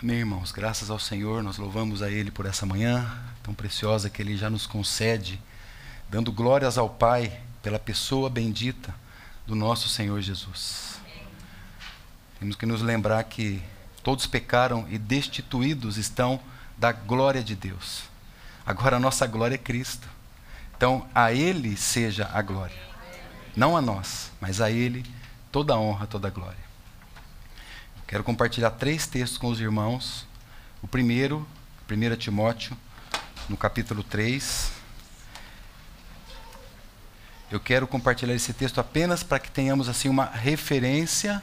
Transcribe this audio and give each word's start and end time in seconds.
Amém, 0.00 0.18
irmãos. 0.18 0.52
Graças 0.52 0.90
ao 0.90 0.98
Senhor, 1.00 1.42
nós 1.42 1.58
louvamos 1.58 2.02
a 2.02 2.08
Ele 2.08 2.30
por 2.30 2.46
essa 2.46 2.64
manhã 2.64 3.20
tão 3.42 3.52
preciosa 3.52 4.08
que 4.08 4.22
Ele 4.22 4.36
já 4.36 4.48
nos 4.48 4.64
concede, 4.64 5.40
dando 6.08 6.30
glórias 6.30 6.78
ao 6.78 6.88
Pai 6.88 7.40
pela 7.64 7.80
pessoa 7.80 8.30
bendita 8.30 8.94
do 9.44 9.56
nosso 9.56 9.88
Senhor 9.88 10.20
Jesus. 10.20 11.00
Temos 12.38 12.54
que 12.54 12.64
nos 12.64 12.80
lembrar 12.80 13.24
que 13.24 13.60
todos 14.00 14.24
pecaram 14.24 14.86
e 14.88 14.98
destituídos 14.98 15.96
estão 15.96 16.38
da 16.76 16.92
glória 16.92 17.42
de 17.42 17.56
Deus. 17.56 18.04
Agora 18.64 18.98
a 18.98 19.00
nossa 19.00 19.26
glória 19.26 19.56
é 19.56 19.58
Cristo. 19.58 20.06
Então 20.76 21.08
a 21.12 21.32
Ele 21.32 21.76
seja 21.76 22.30
a 22.32 22.40
glória. 22.40 22.78
Não 23.56 23.76
a 23.76 23.82
nós, 23.82 24.30
mas 24.40 24.60
a 24.60 24.70
Ele 24.70 25.04
toda 25.50 25.74
a 25.74 25.76
honra, 25.76 26.06
toda 26.06 26.28
a 26.28 26.30
glória. 26.30 26.67
Quero 28.08 28.24
compartilhar 28.24 28.70
três 28.70 29.06
textos 29.06 29.36
com 29.36 29.48
os 29.48 29.60
irmãos. 29.60 30.26
O 30.80 30.88
primeiro, 30.88 31.46
1 31.90 32.16
Timóteo, 32.16 32.74
no 33.50 33.54
capítulo 33.54 34.02
3. 34.02 34.72
Eu 37.50 37.60
quero 37.60 37.86
compartilhar 37.86 38.34
esse 38.34 38.54
texto 38.54 38.80
apenas 38.80 39.22
para 39.22 39.38
que 39.38 39.50
tenhamos 39.50 39.90
assim 39.90 40.08
uma 40.08 40.24
referência 40.24 41.42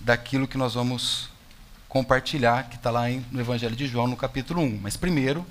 daquilo 0.00 0.48
que 0.48 0.56
nós 0.56 0.72
vamos 0.72 1.28
compartilhar, 1.90 2.70
que 2.70 2.76
está 2.76 2.90
lá 2.90 3.10
no 3.30 3.38
Evangelho 3.38 3.76
de 3.76 3.86
João, 3.86 4.06
no 4.06 4.16
capítulo 4.16 4.62
1. 4.62 4.78
Mas 4.80 4.96
primeiro, 4.96 5.46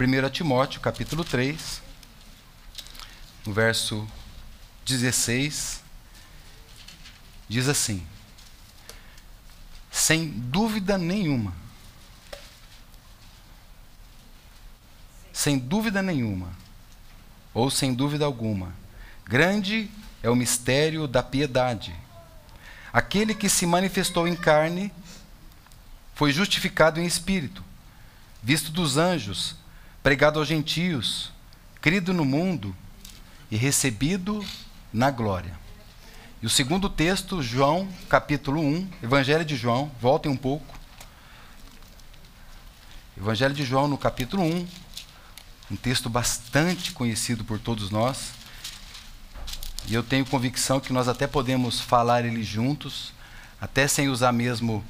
1 0.00 0.30
Timóteo, 0.30 0.80
capítulo 0.80 1.22
3, 1.22 1.82
no 3.44 3.52
verso 3.52 4.08
16, 4.86 5.82
diz 7.50 7.68
assim: 7.68 8.02
sem 10.04 10.28
dúvida 10.28 10.98
nenhuma. 10.98 11.54
Sem 15.32 15.58
dúvida 15.58 16.02
nenhuma, 16.02 16.50
ou 17.54 17.70
sem 17.70 17.94
dúvida 17.94 18.26
alguma, 18.26 18.74
grande 19.24 19.90
é 20.22 20.28
o 20.28 20.36
mistério 20.36 21.08
da 21.08 21.22
piedade. 21.22 21.96
Aquele 22.92 23.34
que 23.34 23.48
se 23.48 23.64
manifestou 23.64 24.28
em 24.28 24.36
carne 24.36 24.92
foi 26.14 26.34
justificado 26.34 27.00
em 27.00 27.06
espírito, 27.06 27.64
visto 28.42 28.70
dos 28.70 28.98
anjos, 28.98 29.56
pregado 30.02 30.38
aos 30.38 30.46
gentios, 30.46 31.32
crido 31.80 32.12
no 32.12 32.26
mundo 32.26 32.76
e 33.50 33.56
recebido 33.56 34.44
na 34.92 35.10
glória. 35.10 35.63
E 36.44 36.46
o 36.46 36.50
segundo 36.50 36.90
texto, 36.90 37.42
João, 37.42 37.88
capítulo 38.06 38.60
1, 38.60 38.90
Evangelho 39.02 39.46
de 39.46 39.56
João, 39.56 39.90
voltem 39.98 40.30
um 40.30 40.36
pouco. 40.36 40.78
Evangelho 43.16 43.54
de 43.54 43.64
João, 43.64 43.88
no 43.88 43.96
capítulo 43.96 44.42
1, 44.42 44.68
um 45.70 45.76
texto 45.76 46.10
bastante 46.10 46.92
conhecido 46.92 47.44
por 47.44 47.58
todos 47.58 47.88
nós. 47.88 48.32
E 49.88 49.94
eu 49.94 50.02
tenho 50.02 50.26
convicção 50.26 50.80
que 50.80 50.92
nós 50.92 51.08
até 51.08 51.26
podemos 51.26 51.80
falar 51.80 52.26
ele 52.26 52.42
juntos, 52.42 53.14
até 53.58 53.88
sem 53.88 54.10
usar 54.10 54.30
mesmo 54.30 54.84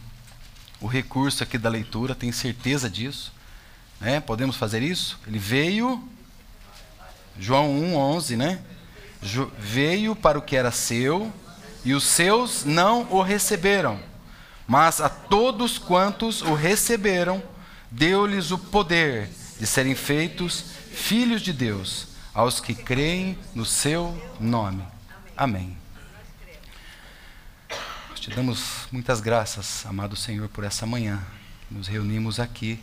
o 0.81 0.89
recurso 0.89 1.45
aqui 1.45 1.57
da 1.57 1.69
leitura, 1.69 2.17
tenho 2.17 2.33
certeza 2.33 2.91
disso. 2.91 3.33
Né? 4.01 4.19
Podemos 4.19 4.57
fazer 4.57 4.83
isso? 4.83 5.21
Ele 5.25 5.39
veio, 5.39 6.03
João 7.39 7.71
1, 7.71 7.95
11, 7.95 8.37
né? 8.37 8.61
veio 9.57 10.17
para 10.17 10.37
o 10.37 10.43
que 10.43 10.57
era 10.57 10.73
seu, 10.73 11.33
e 11.85 11.93
os 11.93 12.05
seus 12.05 12.65
não 12.65 13.03
o 13.11 13.23
receberam. 13.23 14.01
Mas 14.67 15.01
a 15.01 15.09
todos 15.09 15.77
quantos 15.77 16.41
o 16.41 16.55
receberam, 16.55 17.43
deu-lhes 17.91 18.51
o 18.51 18.59
poder 18.59 19.29
de 19.59 19.67
serem 19.67 19.95
feitos 19.95 20.65
filhos 20.93 21.43
de 21.43 21.53
Deus, 21.53 22.09
aos 22.33 22.61
que 22.61 22.75
creem 22.75 23.39
no 23.55 23.65
seu 23.65 24.17
nome. 24.41 24.83
Amém. 25.37 25.77
Nós 28.09 28.21
te 28.21 28.31
damos 28.31 28.89
muitas 28.91 29.21
graças, 29.21 29.85
amado 29.85 30.17
Senhor, 30.17 30.49
por 30.49 30.65
essa 30.65 30.87
manhã. 30.87 31.23
Nos 31.71 31.87
reunimos 31.87 32.41
aqui, 32.41 32.83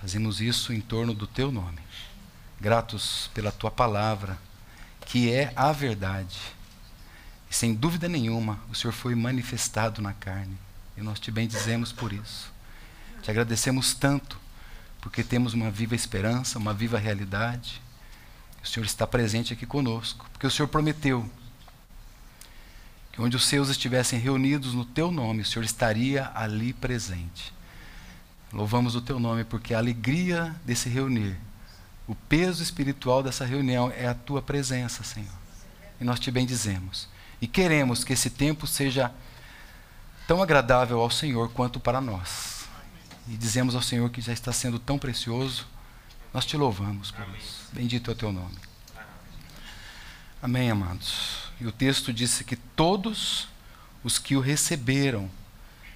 fazemos 0.00 0.40
isso 0.40 0.72
em 0.72 0.80
torno 0.80 1.14
do 1.14 1.26
teu 1.26 1.52
nome. 1.52 1.78
Gratos 2.60 3.30
pela 3.32 3.52
tua 3.52 3.70
palavra, 3.70 4.38
que 5.04 5.30
é 5.32 5.52
a 5.54 5.70
verdade 5.70 6.55
sem 7.56 7.72
dúvida 7.72 8.06
nenhuma, 8.06 8.60
o 8.70 8.74
Senhor 8.74 8.92
foi 8.92 9.14
manifestado 9.14 10.02
na 10.02 10.12
carne. 10.12 10.58
E 10.94 11.00
nós 11.00 11.18
te 11.18 11.30
bendizemos 11.30 11.90
por 11.90 12.12
isso. 12.12 12.52
Te 13.22 13.30
agradecemos 13.30 13.94
tanto, 13.94 14.38
porque 15.00 15.24
temos 15.24 15.54
uma 15.54 15.70
viva 15.70 15.94
esperança, 15.94 16.58
uma 16.58 16.74
viva 16.74 16.98
realidade. 16.98 17.80
O 18.62 18.66
Senhor 18.66 18.84
está 18.84 19.06
presente 19.06 19.54
aqui 19.54 19.64
conosco, 19.64 20.28
porque 20.30 20.46
o 20.46 20.50
Senhor 20.50 20.68
prometeu 20.68 21.26
que 23.10 23.22
onde 23.22 23.36
os 23.36 23.46
seus 23.46 23.70
estivessem 23.70 24.18
reunidos 24.18 24.74
no 24.74 24.84
teu 24.84 25.10
nome, 25.10 25.40
o 25.40 25.46
Senhor 25.46 25.64
estaria 25.64 26.30
ali 26.34 26.74
presente. 26.74 27.54
Louvamos 28.52 28.94
o 28.94 29.00
teu 29.00 29.18
nome 29.18 29.44
porque 29.44 29.72
a 29.72 29.78
alegria 29.78 30.54
desse 30.62 30.90
reunir, 30.90 31.38
o 32.06 32.14
peso 32.14 32.62
espiritual 32.62 33.22
dessa 33.22 33.46
reunião 33.46 33.90
é 33.96 34.06
a 34.06 34.14
tua 34.14 34.42
presença, 34.42 35.02
Senhor. 35.02 35.32
E 35.98 36.04
nós 36.04 36.20
te 36.20 36.30
bendizemos. 36.30 37.15
E 37.40 37.46
queremos 37.46 38.04
que 38.04 38.12
esse 38.12 38.30
tempo 38.30 38.66
seja 38.66 39.12
tão 40.26 40.42
agradável 40.42 41.00
ao 41.00 41.10
Senhor 41.10 41.50
quanto 41.50 41.78
para 41.78 42.00
nós. 42.00 42.66
E 43.28 43.36
dizemos 43.36 43.74
ao 43.74 43.82
Senhor 43.82 44.08
que 44.10 44.20
já 44.20 44.32
está 44.32 44.52
sendo 44.52 44.78
tão 44.78 44.98
precioso. 44.98 45.66
Nós 46.32 46.44
te 46.44 46.56
louvamos 46.56 47.10
por 47.10 47.26
isso. 47.36 47.68
Bendito 47.72 48.10
é 48.10 48.14
o 48.14 48.16
teu 48.16 48.32
nome. 48.32 48.56
Amém, 50.42 50.70
amados. 50.70 51.50
E 51.60 51.66
o 51.66 51.72
texto 51.72 52.12
disse 52.12 52.44
que 52.44 52.56
todos 52.56 53.48
os 54.04 54.18
que 54.18 54.36
o 54.36 54.40
receberam, 54.40 55.30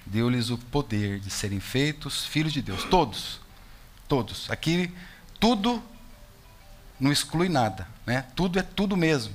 deu-lhes 0.05 0.49
o 0.49 0.57
poder 0.57 1.19
de 1.19 1.29
serem 1.29 1.59
feitos 1.59 2.25
filhos 2.25 2.51
de 2.51 2.61
Deus. 2.61 2.83
Todos. 2.85 3.39
Todos. 4.07 4.49
Aqui, 4.49 4.91
tudo 5.39 5.81
não 6.99 7.11
exclui 7.11 7.47
nada. 7.47 7.87
Né? 8.05 8.25
Tudo 8.35 8.59
é 8.59 8.63
tudo 8.63 8.97
mesmo. 8.97 9.33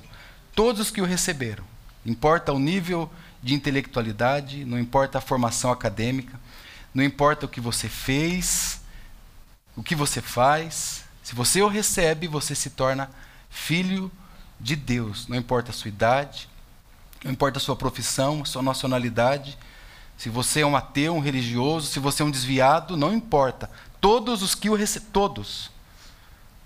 Todos 0.54 0.80
os 0.82 0.90
que 0.90 1.00
o 1.00 1.04
receberam. 1.04 1.64
Importa 2.06 2.52
o 2.52 2.58
nível 2.58 3.10
de 3.42 3.54
intelectualidade, 3.54 4.64
não 4.64 4.78
importa 4.78 5.18
a 5.18 5.20
formação 5.20 5.72
acadêmica, 5.72 6.38
não 6.94 7.02
importa 7.02 7.46
o 7.46 7.48
que 7.48 7.60
você 7.60 7.88
fez, 7.88 8.80
o 9.76 9.82
que 9.82 9.94
você 9.94 10.20
faz. 10.22 11.04
Se 11.22 11.34
você 11.34 11.60
o 11.60 11.68
recebe, 11.68 12.28
você 12.28 12.54
se 12.54 12.70
torna 12.70 13.10
filho 13.50 14.10
de 14.58 14.76
Deus. 14.76 15.26
Não 15.28 15.36
importa 15.36 15.70
a 15.70 15.74
sua 15.74 15.88
idade, 15.88 16.48
não 17.24 17.32
importa 17.32 17.58
a 17.58 17.60
sua 17.60 17.76
profissão, 17.76 18.42
a 18.42 18.46
sua 18.46 18.62
nacionalidade. 18.62 19.58
Se 20.16 20.30
você 20.30 20.60
é 20.60 20.66
um 20.66 20.76
ateu, 20.76 21.14
um 21.14 21.20
religioso, 21.20 21.88
se 21.88 21.98
você 21.98 22.22
é 22.22 22.24
um 22.24 22.30
desviado, 22.30 22.96
não 22.96 23.12
importa. 23.12 23.70
Todos 24.00 24.42
os 24.42 24.54
que 24.54 24.70
o 24.70 24.74
recebem, 24.74 25.08
todos, 25.12 25.70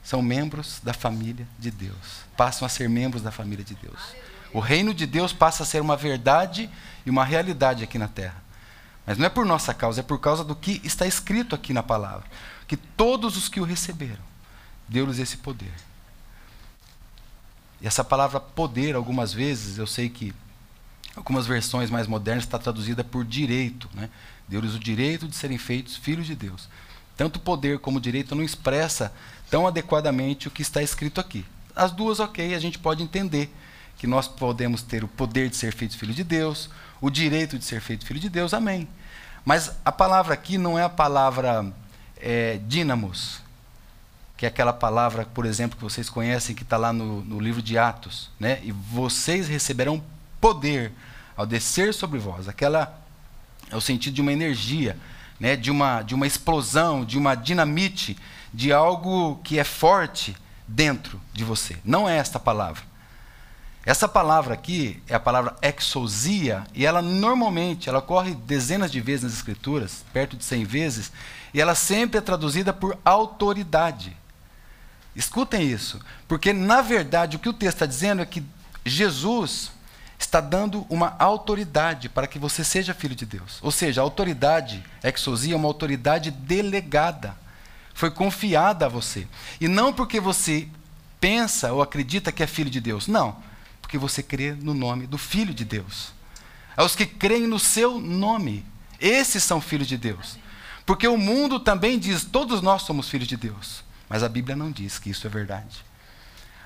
são 0.05 0.23
membros 0.23 0.81
da 0.83 0.93
família 0.93 1.47
de 1.59 1.71
Deus. 1.71 2.25
Passam 2.37 2.67
a 2.67 2.69
ser 2.69 2.89
membros 2.89 3.23
da 3.23 3.31
família 3.31 3.65
de 3.65 3.75
Deus. 3.75 4.30
O 4.53 4.61
reino 4.61 4.93
de 4.93 5.07
Deus 5.07 5.33
passa 5.33 5.63
a 5.63 5.67
ser 5.67 5.81
uma 5.81 5.97
verdade 5.97 6.69
e 7.07 7.11
uma 7.11 7.25
realidade 7.25 7.85
aqui 7.85 7.99
na 7.99 8.09
terra. 8.09 8.43
Mas 9.07 9.17
não 9.17 9.27
é 9.27 9.29
por 9.29 9.47
nossa 9.47 9.73
causa, 9.73 10.01
é 10.01 10.03
por 10.03 10.19
causa 10.19 10.45
do 10.45 10.55
que 10.55 10.81
está 10.85 11.07
escrito 11.07 11.55
aqui 11.55 11.73
na 11.73 11.83
palavra. 11.83 12.25
Que 12.67 12.77
todos 12.77 13.37
os 13.37 13.49
que 13.49 13.61
o 13.61 13.65
receberam, 13.65 14.23
deu-lhes 14.89 15.19
esse 15.19 15.37
poder. 15.37 15.73
E 17.81 17.87
essa 17.87 18.05
palavra 18.05 18.39
poder, 18.39 18.95
algumas 18.95 19.33
vezes, 19.33 19.79
eu 19.79 19.87
sei 19.87 20.09
que 20.09 20.35
algumas 21.17 21.47
versões 21.47 21.91
mais 21.91 22.07
modernas 22.07 22.45
está 22.45 22.59
traduzida 22.59 23.03
por 23.03 23.25
direito. 23.25 23.89
Né? 23.95 24.11
Deu-lhes 24.47 24.75
o 24.75 24.79
direito 24.79 25.27
de 25.27 25.35
serem 25.35 25.59
feitos 25.59 25.97
filhos 25.97 26.27
de 26.27 26.35
Deus. 26.35 26.69
Tanto 27.17 27.39
poder 27.39 27.79
como 27.79 28.01
direito 28.01 28.35
não 28.35 28.43
expressa 28.43 29.13
tão 29.51 29.67
adequadamente 29.67 30.49
o 30.49 30.51
que 30.51 30.63
está 30.63 30.83
escrito 30.83 31.21
aqui. 31.21 31.45
As 31.75 31.93
duas, 31.93 32.21
ok, 32.21 32.55
a 32.55 32.59
gente 32.59 32.79
pode 32.79 33.03
entender 33.03 33.53
que 34.01 34.07
nós 34.07 34.27
podemos 34.27 34.81
ter 34.81 35.05
o 35.05 35.09
poder 35.09 35.51
de 35.51 35.57
ser 35.57 35.75
feitos 35.75 35.95
filho 35.95 36.15
de 36.15 36.25
Deus, 36.25 36.71
o 37.03 37.11
direito 37.11 37.59
de 37.59 37.65
ser 37.67 37.83
feito 37.83 38.07
filho 38.07 38.19
de 38.19 38.31
Deus, 38.31 38.55
amém. 38.55 38.89
Mas 39.45 39.73
a 39.85 39.93
palavra 39.93 40.33
aqui 40.33 40.57
não 40.57 40.79
é 40.79 40.83
a 40.83 40.89
palavra 40.89 41.71
é, 42.17 42.59
dínamos, 42.67 43.43
que 44.39 44.47
é 44.47 44.49
aquela 44.49 44.73
palavra, 44.73 45.27
por 45.27 45.45
exemplo, 45.45 45.77
que 45.77 45.85
vocês 45.85 46.09
conhecem, 46.09 46.55
que 46.55 46.63
está 46.63 46.79
lá 46.79 46.95
no, 46.95 47.23
no, 47.23 47.39
livro 47.39 47.61
de 47.61 47.77
Atos. 47.77 48.31
Né? 48.41 48.59
E 48.63 48.73
vocês 48.73 49.49
receberão 49.49 50.03
poder 50.41 50.93
ao 51.37 51.45
descer 51.45 51.93
sobre 51.93 52.19
vós. 52.19 52.49
Aquela 52.49 52.99
é 53.71 53.77
o 53.77 53.83
sentido 53.83 54.15
de 54.15 54.23
uma 54.23 54.33
energia, 54.33 54.97
né? 55.39 55.57
de, 55.57 55.71
uma, 55.71 56.01
de 56.01 56.15
uma 56.15 56.27
explosão, 56.27 57.05
de 57.05 57.19
uma 57.19 57.35
dinamite, 57.35 58.17
de 58.51 58.73
algo 58.73 59.39
que 59.45 59.59
é 59.59 59.65
forte 59.65 60.35
dentro 60.67 61.21
de 61.35 61.45
você. 61.45 61.77
Não 61.85 62.09
é 62.09 62.17
esta 62.17 62.41
palavra. 62.41 62.89
Essa 63.85 64.07
palavra 64.07 64.53
aqui 64.53 65.03
é 65.09 65.15
a 65.15 65.21
palavra 65.21 65.57
exousia, 65.63 66.65
e 66.75 66.85
ela 66.85 67.01
normalmente, 67.01 67.89
ela 67.89 68.01
ocorre 68.01 68.35
dezenas 68.35 68.91
de 68.93 69.01
vezes 69.01 69.25
nas 69.25 69.33
escrituras, 69.33 70.05
perto 70.13 70.37
de 70.37 70.45
100 70.45 70.65
vezes, 70.65 71.13
e 71.55 71.61
ela 71.61 71.75
sempre 71.75 72.19
é 72.19 72.21
traduzida 72.21 72.73
por 72.73 72.99
autoridade. 73.05 74.17
Escutem 75.17 75.63
isso, 75.63 75.99
porque 76.29 76.53
na 76.53 76.83
verdade 76.83 77.37
o 77.37 77.39
que 77.39 77.49
o 77.49 77.55
texto 77.55 77.77
está 77.77 77.87
dizendo 77.87 78.23
é 78.23 78.27
que 78.27 78.45
Jesus 78.85 79.73
está 80.19 80.41
dando 80.41 80.87
uma 80.91 81.17
autoridade 81.19 82.09
para 82.09 82.27
que 82.27 82.39
você 82.39 82.63
seja 82.63 82.95
filho 82.95 83.15
de 83.15 83.25
Deus. 83.25 83.59
Ou 83.63 83.71
seja, 83.71 84.03
a 84.03 84.05
autoridade, 84.05 84.85
exousia, 85.03 85.55
é 85.55 85.57
uma 85.57 85.67
autoridade 85.67 86.31
delegada. 86.31 87.35
Foi 87.95 88.11
confiada 88.11 88.87
a 88.87 88.89
você. 88.89 89.27
E 89.61 89.67
não 89.67 89.93
porque 89.93 90.21
você 90.21 90.69
pensa 91.19 91.73
ou 91.73 91.83
acredita 91.83 92.31
que 92.31 92.43
é 92.43 92.47
filho 92.47 92.71
de 92.71 92.81
Deus. 92.81 93.09
Não, 93.09 93.37
porque 93.91 93.99
você 93.99 94.23
crê 94.23 94.53
no 94.53 94.73
nome 94.73 95.05
do 95.05 95.19
Filho 95.19 95.53
de 95.53 95.65
Deus. 95.65 96.13
Aos 96.77 96.95
que 96.95 97.05
creem 97.05 97.49
no 97.49 97.59
seu 97.59 98.01
nome. 98.01 98.65
Esses 99.01 99.43
são 99.43 99.61
filhos 99.61 99.89
de 99.89 99.99
Deus. 99.99 100.39
Porque 100.87 101.09
o 101.09 101.19
mundo 101.19 101.59
também 101.59 101.99
diz: 101.99 102.23
todos 102.23 102.63
nós 102.63 102.83
somos 102.83 103.09
filhos 103.09 103.27
de 103.27 103.37
Deus. 103.37 103.83
Mas 104.09 104.23
a 104.23 104.29
Bíblia 104.29 104.55
não 104.55 104.71
diz 104.71 105.01
que 105.01 105.11
isso 105.11 105.27
é 105.27 105.31
verdade. 105.31 105.85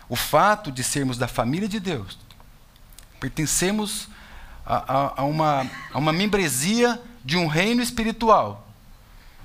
O 0.07 0.17
fato 0.17 0.71
de 0.71 0.85
sermos 0.85 1.17
da 1.17 1.27
família 1.27 1.67
de 1.67 1.81
Deus, 1.81 2.19
pertencemos 3.19 4.07
a, 4.67 4.77
a, 4.77 5.21
a, 5.23 5.25
uma, 5.25 5.67
a 5.95 5.99
uma 5.99 6.13
membresia 6.13 7.01
de 7.25 7.39
um 7.39 7.47
reino 7.47 7.81
espiritual, 7.81 8.69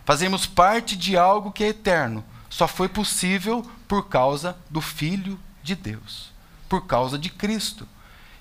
fazemos 0.04 0.46
parte 0.46 0.98
de 0.98 1.16
algo 1.16 1.50
que 1.50 1.64
é 1.64 1.70
eterno, 1.70 2.26
só 2.50 2.68
foi 2.68 2.90
possível 2.90 3.66
por 3.88 4.10
causa 4.10 4.58
do 4.70 4.82
Filho 4.82 5.40
de 5.64 5.76
Deus, 5.76 6.34
por 6.70 6.86
causa 6.86 7.18
de 7.18 7.30
Cristo. 7.30 7.88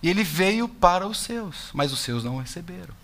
E 0.03 0.09
ele 0.09 0.23
veio 0.23 0.69
para 0.69 1.07
os 1.07 1.19
seus, 1.19 1.71
mas 1.73 1.93
os 1.93 1.99
seus 1.99 2.23
não 2.23 2.37
o 2.37 2.41
receberam. 2.41 2.95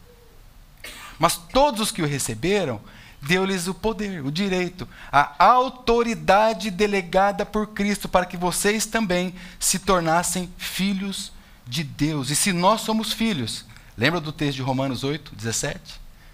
Mas 1.18 1.36
todos 1.36 1.80
os 1.80 1.90
que 1.90 2.02
o 2.02 2.06
receberam, 2.06 2.80
deu-lhes 3.20 3.66
o 3.66 3.74
poder, 3.74 4.24
o 4.24 4.30
direito, 4.30 4.86
a 5.10 5.44
autoridade 5.44 6.70
delegada 6.70 7.46
por 7.46 7.68
Cristo 7.68 8.08
para 8.08 8.26
que 8.26 8.36
vocês 8.36 8.84
também 8.86 9.34
se 9.58 9.78
tornassem 9.78 10.52
filhos 10.58 11.32
de 11.66 11.82
Deus. 11.82 12.30
E 12.30 12.36
se 12.36 12.52
nós 12.52 12.82
somos 12.82 13.12
filhos, 13.12 13.64
lembra 13.96 14.20
do 14.20 14.32
texto 14.32 14.56
de 14.56 14.62
Romanos 14.62 15.02
8, 15.02 15.34
17? 15.34 15.80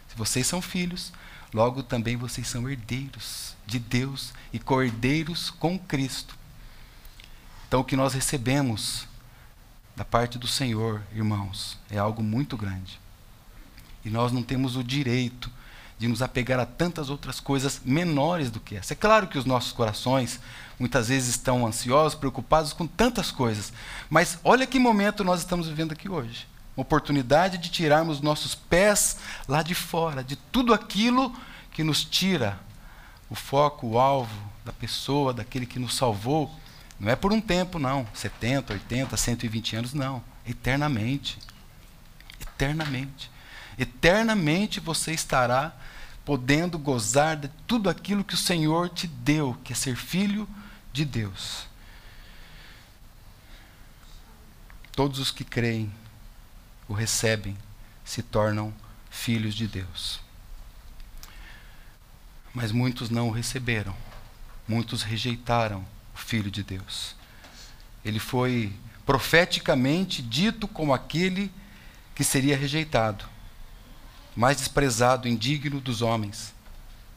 Se 0.08 0.16
vocês 0.16 0.46
são 0.46 0.60
filhos, 0.60 1.12
logo 1.54 1.82
também 1.82 2.16
vocês 2.16 2.48
são 2.48 2.68
herdeiros 2.68 3.54
de 3.66 3.78
Deus 3.78 4.32
e 4.52 4.58
co-herdeiros 4.58 5.50
com 5.50 5.78
Cristo. 5.78 6.39
Então, 7.70 7.82
o 7.82 7.84
que 7.84 7.94
nós 7.94 8.14
recebemos 8.14 9.06
da 9.94 10.04
parte 10.04 10.36
do 10.36 10.48
Senhor, 10.48 11.00
irmãos, 11.14 11.78
é 11.88 11.98
algo 11.98 12.20
muito 12.20 12.56
grande. 12.56 12.98
E 14.04 14.10
nós 14.10 14.32
não 14.32 14.42
temos 14.42 14.74
o 14.74 14.82
direito 14.82 15.48
de 15.96 16.08
nos 16.08 16.20
apegar 16.20 16.58
a 16.58 16.66
tantas 16.66 17.10
outras 17.10 17.38
coisas 17.38 17.80
menores 17.84 18.50
do 18.50 18.58
que 18.58 18.74
essa. 18.74 18.92
É 18.92 18.96
claro 18.96 19.28
que 19.28 19.38
os 19.38 19.44
nossos 19.44 19.70
corações 19.70 20.40
muitas 20.80 21.10
vezes 21.10 21.28
estão 21.28 21.64
ansiosos, 21.64 22.18
preocupados 22.18 22.72
com 22.72 22.88
tantas 22.88 23.30
coisas, 23.30 23.72
mas 24.10 24.36
olha 24.42 24.66
que 24.66 24.80
momento 24.80 25.22
nós 25.22 25.38
estamos 25.38 25.68
vivendo 25.68 25.92
aqui 25.92 26.08
hoje. 26.08 26.48
Uma 26.76 26.82
oportunidade 26.82 27.56
de 27.56 27.70
tirarmos 27.70 28.20
nossos 28.20 28.52
pés 28.52 29.18
lá 29.46 29.62
de 29.62 29.76
fora, 29.76 30.24
de 30.24 30.34
tudo 30.34 30.74
aquilo 30.74 31.32
que 31.70 31.84
nos 31.84 32.02
tira 32.02 32.58
o 33.28 33.36
foco, 33.36 33.86
o 33.86 33.98
alvo 34.00 34.34
da 34.64 34.72
pessoa, 34.72 35.32
daquele 35.32 35.66
que 35.66 35.78
nos 35.78 35.94
salvou. 35.94 36.52
Não 37.00 37.10
é 37.10 37.16
por 37.16 37.32
um 37.32 37.40
tempo, 37.40 37.78
não. 37.78 38.06
70, 38.12 38.74
80, 38.74 39.16
120 39.16 39.76
anos, 39.76 39.94
não. 39.94 40.22
Eternamente. 40.46 41.38
Eternamente. 42.38 43.30
Eternamente 43.78 44.78
você 44.78 45.12
estará 45.12 45.74
podendo 46.26 46.78
gozar 46.78 47.36
de 47.36 47.48
tudo 47.66 47.88
aquilo 47.88 48.22
que 48.22 48.34
o 48.34 48.36
Senhor 48.36 48.90
te 48.90 49.06
deu, 49.06 49.58
que 49.64 49.72
é 49.72 49.76
ser 49.76 49.96
filho 49.96 50.46
de 50.92 51.06
Deus. 51.06 51.66
Todos 54.92 55.18
os 55.18 55.30
que 55.30 55.44
creem, 55.44 55.90
o 56.86 56.92
recebem, 56.92 57.56
se 58.04 58.22
tornam 58.22 58.74
filhos 59.08 59.54
de 59.54 59.66
Deus. 59.66 60.20
Mas 62.52 62.70
muitos 62.70 63.08
não 63.08 63.28
o 63.28 63.32
receberam, 63.32 63.96
muitos 64.68 65.02
rejeitaram 65.02 65.86
Filho 66.22 66.50
de 66.50 66.62
Deus. 66.62 67.14
Ele 68.04 68.18
foi 68.18 68.72
profeticamente 69.04 70.22
dito 70.22 70.68
como 70.68 70.94
aquele 70.94 71.50
que 72.14 72.24
seria 72.24 72.56
rejeitado 72.56 73.24
mais 74.34 74.56
desprezado, 74.56 75.28
indigno 75.28 75.80
dos 75.80 76.02
homens. 76.02 76.54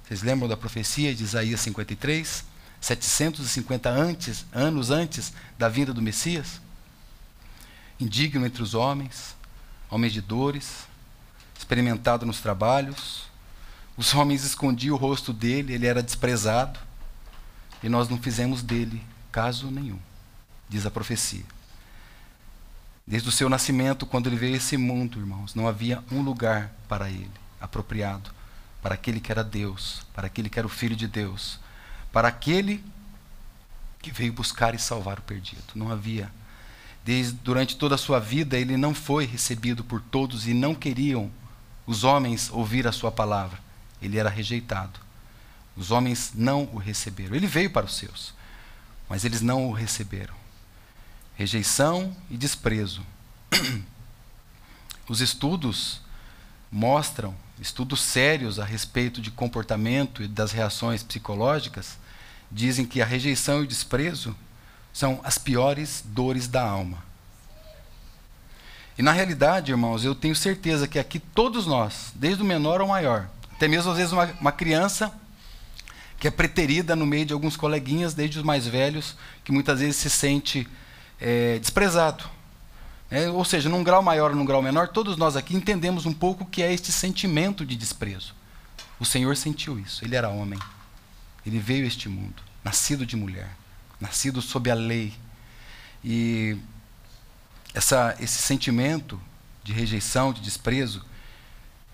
Vocês 0.04 0.22
lembram 0.22 0.48
da 0.48 0.58
profecia 0.58 1.14
de 1.14 1.24
Isaías 1.24 1.62
53? 1.62 2.44
750 2.82 3.90
antes, 3.90 4.46
anos 4.52 4.92
antes 4.92 5.32
da 5.58 5.70
vinda 5.70 5.94
do 5.94 6.02
Messias? 6.02 6.60
Indigno 8.00 8.46
entre 8.46 8.62
os 8.62 8.74
homens, 8.74 9.36
homens 9.90 10.12
de 10.12 10.20
dores, 10.20 10.86
experimentado 11.58 12.26
nos 12.26 12.42
trabalhos. 12.42 13.24
Os 13.96 14.14
homens 14.14 14.44
escondiam 14.44 14.96
o 14.96 15.00
rosto 15.00 15.32
dele, 15.32 15.74
ele 15.74 15.88
era 15.88 16.04
desprezado. 16.04 16.78
E 17.84 17.90
nós 17.90 18.08
não 18.08 18.18
fizemos 18.18 18.64
dele 18.64 19.04
caso 19.32 19.70
nenhum, 19.70 20.00
diz 20.70 20.86
a 20.86 20.92
profecia. 20.92 21.44
Desde 23.06 23.28
o 23.28 23.32
seu 23.32 23.50
nascimento, 23.50 24.06
quando 24.06 24.28
ele 24.28 24.38
veio 24.38 24.54
a 24.54 24.58
esse 24.58 24.78
mundo, 24.78 25.20
irmãos, 25.20 25.54
não 25.54 25.68
havia 25.68 26.02
um 26.10 26.22
lugar 26.22 26.74
para 26.88 27.10
ele 27.10 27.30
apropriado, 27.60 28.32
para 28.82 28.96
aquele 28.96 29.20
que 29.20 29.32
era 29.32 29.44
Deus, 29.44 30.06
para 30.14 30.28
aquele 30.28 30.50
que 30.50 30.58
era 30.58 30.66
o 30.66 30.70
Filho 30.70 30.96
de 30.96 31.08
Deus, 31.08 31.60
para 32.12 32.30
aquele 32.30 32.84
que 34.02 34.12
veio 34.12 34.32
buscar 34.32 34.74
e 34.74 34.80
salvar 34.80 35.20
o 35.20 35.24
perdido. 35.24 35.64
Não 35.76 35.92
havia. 35.92 36.32
Desde, 37.04 37.34
durante 37.34 37.76
toda 37.76 37.96
a 37.96 37.98
sua 37.98 38.20
vida, 38.20 38.58
ele 38.58 38.78
não 38.78 38.94
foi 38.94 39.26
recebido 39.26 39.84
por 39.84 40.00
todos 40.00 40.48
e 40.48 40.54
não 40.54 40.74
queriam 40.74 41.30
os 41.86 42.06
homens 42.06 42.50
ouvir 42.50 42.88
a 42.88 42.92
sua 42.94 43.12
palavra. 43.12 43.60
Ele 44.02 44.18
era 44.18 44.30
rejeitado. 44.30 45.03
Os 45.76 45.92
homens 45.92 46.32
não 46.36 46.70
o 46.74 46.78
receberam. 46.78 47.36
Ele 47.36 47.48
veio 47.48 47.70
para 47.70 47.86
os 47.86 47.96
seus, 47.96 48.34
mas 49.10 49.26
eles 49.26 49.42
não 49.42 49.68
o 49.68 49.74
receberam 49.74 50.44
rejeição 51.36 52.16
e 52.30 52.38
desprezo. 52.38 53.02
Os 55.08 55.20
estudos 55.20 56.02
mostram, 56.72 57.36
estudos 57.60 58.02
sérios 58.02 58.60
a 58.60 58.66
respeito 58.66 59.22
de 59.22 59.30
comportamento 59.30 60.24
e 60.24 60.28
das 60.28 60.52
reações 60.52 61.04
psicológicas, 61.04 61.98
dizem 62.52 62.86
que 62.86 63.02
a 63.02 63.06
rejeição 63.06 63.62
e 63.62 63.64
o 63.64 63.68
desprezo 63.68 64.36
são 64.94 65.20
as 65.24 65.38
piores 65.38 66.04
dores 66.06 66.48
da 66.48 66.64
alma. 66.64 67.04
E 68.98 69.02
na 69.02 69.12
realidade, 69.12 69.72
irmãos, 69.72 70.06
eu 70.06 70.14
tenho 70.14 70.36
certeza 70.36 70.88
que 70.88 71.00
aqui 71.00 71.20
todos 71.20 71.66
nós, 71.66 72.12
desde 72.14 72.44
o 72.44 72.46
menor 72.46 72.80
ao 72.80 72.88
maior, 72.88 73.28
até 73.52 73.68
mesmo 73.68 73.92
às 73.92 73.98
vezes 73.98 74.14
uma, 74.14 74.26
uma 74.40 74.52
criança 74.52 75.12
que 76.24 76.28
é 76.30 76.32
preterida 76.32 76.96
no 76.96 77.06
meio 77.06 77.26
de 77.26 77.34
alguns 77.34 77.58
coleguinhas, 77.58 78.14
desde 78.14 78.38
os 78.38 78.46
mais 78.46 78.66
velhos, 78.66 79.18
que 79.44 79.52
muitas 79.52 79.82
vezes 79.82 79.98
se 79.98 80.10
sente 80.10 80.66
é, 81.20 81.60
desprezado. 81.60 82.24
É, 83.12 83.28
ou 83.28 83.44
seja, 83.44 83.68
num 83.68 83.84
grau 83.84 84.02
maior 84.02 84.32
ou 84.32 84.38
num 84.38 84.46
grau 84.46 84.62
menor, 84.62 84.88
todos 84.88 85.18
nós 85.18 85.36
aqui 85.36 85.54
entendemos 85.54 86.06
um 86.06 86.14
pouco 86.14 86.46
o 86.46 86.48
que 86.48 86.64
é 86.64 86.72
este 86.72 86.94
sentimento 86.94 87.66
de 87.66 87.76
desprezo. 87.76 88.34
O 89.02 89.04
Senhor 89.04 89.36
sentiu 89.36 89.78
isso. 89.78 90.06
Ele 90.06 90.16
era 90.16 90.30
homem. 90.30 90.58
Ele 91.46 91.60
veio 91.60 91.84
a 91.84 91.88
este 91.90 92.08
mundo, 92.08 92.42
nascido 92.64 93.06
de 93.06 93.18
mulher, 93.18 93.50
nascido 94.00 94.42
sob 94.42 94.72
a 94.72 94.76
lei. 94.76 95.14
E 96.02 96.56
essa, 97.74 98.16
esse 98.18 98.42
sentimento 98.42 99.20
de 99.62 99.74
rejeição, 99.74 100.32
de 100.32 100.40
desprezo, 100.40 101.04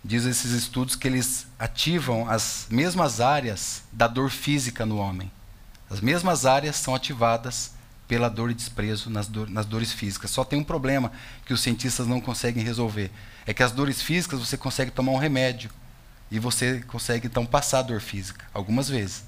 diz 0.04 0.26
esses 0.26 0.52
estudos 0.52 0.96
que 0.96 1.08
eles 1.08 1.48
ativam 1.58 2.30
as 2.30 2.68
mesmas 2.70 3.20
áreas 3.20 3.84
da 3.92 4.08
dor 4.08 4.30
física 4.30 4.86
no 4.86 4.98
homem. 4.98 5.32
As 5.90 6.00
mesmas 6.02 6.46
áreas 6.46 6.76
são 6.76 6.96
ativadas 6.96 7.74
pela 8.08 8.30
dor 8.30 8.50
e 8.50 8.54
desprezo 8.54 9.10
nas, 9.10 9.28
do, 9.28 9.48
nas 9.48 9.66
dores 9.66 9.92
físicas. 9.92 10.32
Só 10.32 10.44
tem 10.44 10.60
um 10.60 10.64
problema 10.64 11.12
que 11.46 11.54
os 11.54 11.62
cientistas 11.62 12.08
não 12.08 12.20
conseguem 12.20 12.64
resolver. 12.64 13.12
É 13.46 13.54
que 13.54 13.64
as 13.64 13.72
dores 13.72 14.02
físicas 14.02 14.40
você 14.40 14.58
consegue 14.58 14.92
tomar 14.92 15.12
um 15.12 15.18
remédio 15.18 15.70
e 16.32 16.40
você 16.40 16.82
consegue 16.88 17.28
então 17.28 17.46
passar 17.46 17.80
a 17.80 17.84
dor 17.84 18.02
física, 18.02 18.46
algumas 18.54 18.90
vezes. 18.90 19.24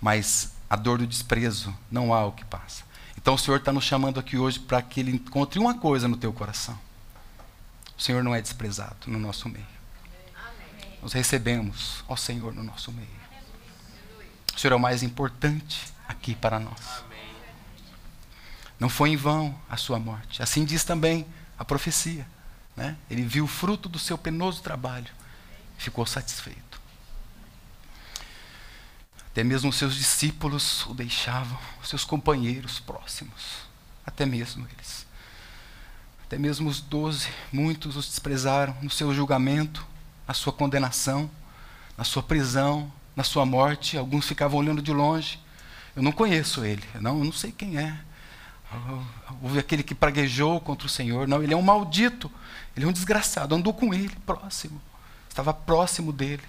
Mas 0.00 0.52
a 0.68 0.76
dor 0.76 0.98
do 0.98 1.06
desprezo 1.06 1.76
não 1.90 2.12
há 2.12 2.24
o 2.24 2.32
que 2.32 2.44
passa. 2.44 2.84
Então 3.16 3.34
o 3.34 3.38
Senhor 3.38 3.58
está 3.58 3.72
nos 3.72 3.84
chamando 3.84 4.20
aqui 4.20 4.36
hoje 4.36 4.58
para 4.58 4.80
que 4.82 5.00
Ele 5.00 5.12
encontre 5.12 5.58
uma 5.58 5.74
coisa 5.74 6.06
no 6.06 6.16
teu 6.16 6.32
coração. 6.32 6.78
O 7.96 8.02
Senhor 8.02 8.22
não 8.22 8.34
é 8.34 8.40
desprezado 8.40 9.06
no 9.06 9.18
nosso 9.18 9.48
meio. 9.48 9.66
Amém. 10.34 10.98
Nós 11.02 11.12
recebemos 11.12 12.04
ao 12.06 12.16
Senhor 12.16 12.54
no 12.54 12.62
nosso 12.62 12.92
meio. 12.92 13.08
O 14.54 14.58
Senhor 14.58 14.72
é 14.72 14.76
o 14.76 14.80
mais 14.80 15.02
importante 15.02 15.92
aqui 16.08 16.34
para 16.34 16.58
nós. 16.58 17.04
Não 18.78 18.88
foi 18.88 19.10
em 19.10 19.16
vão 19.16 19.58
a 19.68 19.76
sua 19.76 19.98
morte. 19.98 20.42
Assim 20.42 20.64
diz 20.64 20.84
também 20.84 21.26
a 21.58 21.64
profecia. 21.64 22.26
Né? 22.76 22.96
Ele 23.08 23.22
viu 23.22 23.44
o 23.44 23.48
fruto 23.48 23.88
do 23.88 23.98
seu 23.98 24.18
penoso 24.18 24.62
trabalho 24.62 25.10
e 25.78 25.82
ficou 25.82 26.04
satisfeito. 26.04 26.80
Até 29.30 29.42
mesmo 29.42 29.70
os 29.70 29.76
seus 29.76 29.94
discípulos 29.94 30.86
o 30.86 30.94
deixavam, 30.94 31.58
os 31.82 31.88
seus 31.88 32.04
companheiros 32.04 32.80
próximos, 32.80 33.66
até 34.04 34.24
mesmo 34.24 34.66
eles. 34.72 35.05
Até 36.26 36.38
mesmo 36.38 36.68
os 36.68 36.80
doze, 36.80 37.28
muitos 37.52 37.96
os 37.96 38.08
desprezaram 38.08 38.76
no 38.82 38.90
seu 38.90 39.14
julgamento, 39.14 39.86
na 40.26 40.34
sua 40.34 40.52
condenação, 40.52 41.30
na 41.96 42.02
sua 42.02 42.22
prisão, 42.22 42.92
na 43.14 43.22
sua 43.22 43.46
morte. 43.46 43.96
Alguns 43.96 44.26
ficavam 44.26 44.58
olhando 44.58 44.82
de 44.82 44.92
longe. 44.92 45.38
Eu 45.94 46.02
não 46.02 46.10
conheço 46.10 46.64
ele, 46.64 46.82
não, 47.00 47.18
eu 47.18 47.24
não 47.24 47.32
sei 47.32 47.52
quem 47.52 47.78
é. 47.78 47.96
Houve 49.40 49.60
aquele 49.60 49.82
que 49.82 49.94
praguejou 49.94 50.60
contra 50.60 50.86
o 50.86 50.90
Senhor. 50.90 51.28
Não, 51.28 51.42
ele 51.42 51.54
é 51.54 51.56
um 51.56 51.62
maldito. 51.62 52.30
Ele 52.76 52.84
é 52.84 52.88
um 52.88 52.92
desgraçado. 52.92 53.54
Andou 53.54 53.72
com 53.72 53.94
ele, 53.94 54.14
próximo. 54.26 54.82
Estava 55.28 55.54
próximo 55.54 56.12
dele. 56.12 56.42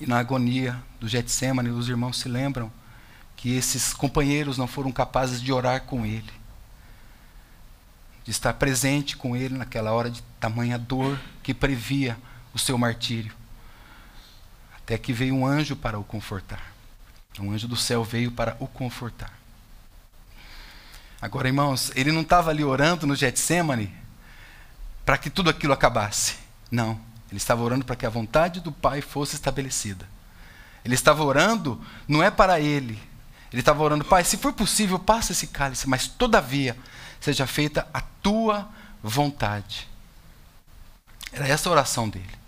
E 0.00 0.06
na 0.06 0.18
agonia 0.18 0.80
do 1.00 1.08
Getsemane, 1.08 1.70
os 1.70 1.88
irmãos 1.88 2.18
se 2.18 2.28
lembram 2.28 2.70
que 3.36 3.54
esses 3.54 3.94
companheiros 3.94 4.58
não 4.58 4.66
foram 4.66 4.92
capazes 4.92 5.40
de 5.40 5.52
orar 5.52 5.82
com 5.82 6.04
ele. 6.04 6.39
De 8.30 8.32
estar 8.36 8.52
presente 8.54 9.16
com 9.16 9.34
ele 9.34 9.58
naquela 9.58 9.90
hora 9.90 10.08
de 10.08 10.22
tamanha 10.38 10.78
dor 10.78 11.18
que 11.42 11.52
previa 11.52 12.16
o 12.54 12.60
seu 12.60 12.78
martírio. 12.78 13.32
Até 14.76 14.96
que 14.96 15.12
veio 15.12 15.34
um 15.34 15.44
anjo 15.44 15.74
para 15.74 15.98
o 15.98 16.04
confortar. 16.04 16.62
Um 17.40 17.50
anjo 17.50 17.66
do 17.66 17.74
céu 17.74 18.04
veio 18.04 18.30
para 18.30 18.56
o 18.60 18.68
confortar. 18.68 19.36
Agora, 21.20 21.48
irmãos, 21.48 21.90
ele 21.96 22.12
não 22.12 22.20
estava 22.20 22.50
ali 22.50 22.62
orando 22.62 23.04
no 23.04 23.16
Getsemane 23.16 23.92
para 25.04 25.18
que 25.18 25.28
tudo 25.28 25.50
aquilo 25.50 25.72
acabasse. 25.72 26.36
Não. 26.70 27.00
Ele 27.30 27.38
estava 27.38 27.62
orando 27.62 27.84
para 27.84 27.96
que 27.96 28.06
a 28.06 28.10
vontade 28.10 28.60
do 28.60 28.70
Pai 28.70 29.00
fosse 29.00 29.34
estabelecida. 29.34 30.06
Ele 30.84 30.94
estava 30.94 31.24
orando, 31.24 31.84
não 32.06 32.22
é 32.22 32.30
para 32.30 32.60
ele. 32.60 32.96
Ele 33.52 33.60
estava 33.60 33.82
orando, 33.82 34.04
Pai, 34.04 34.22
se 34.22 34.36
for 34.36 34.52
possível, 34.52 35.00
passa 35.00 35.32
esse 35.32 35.48
cálice, 35.48 35.88
mas 35.88 36.06
todavia 36.06 36.76
seja 37.20 37.46
feita 37.46 37.86
a 37.92 38.00
tua 38.00 38.68
vontade. 39.02 39.88
Era 41.32 41.46
essa 41.46 41.68
a 41.68 41.72
oração 41.72 42.08
dele. 42.08 42.40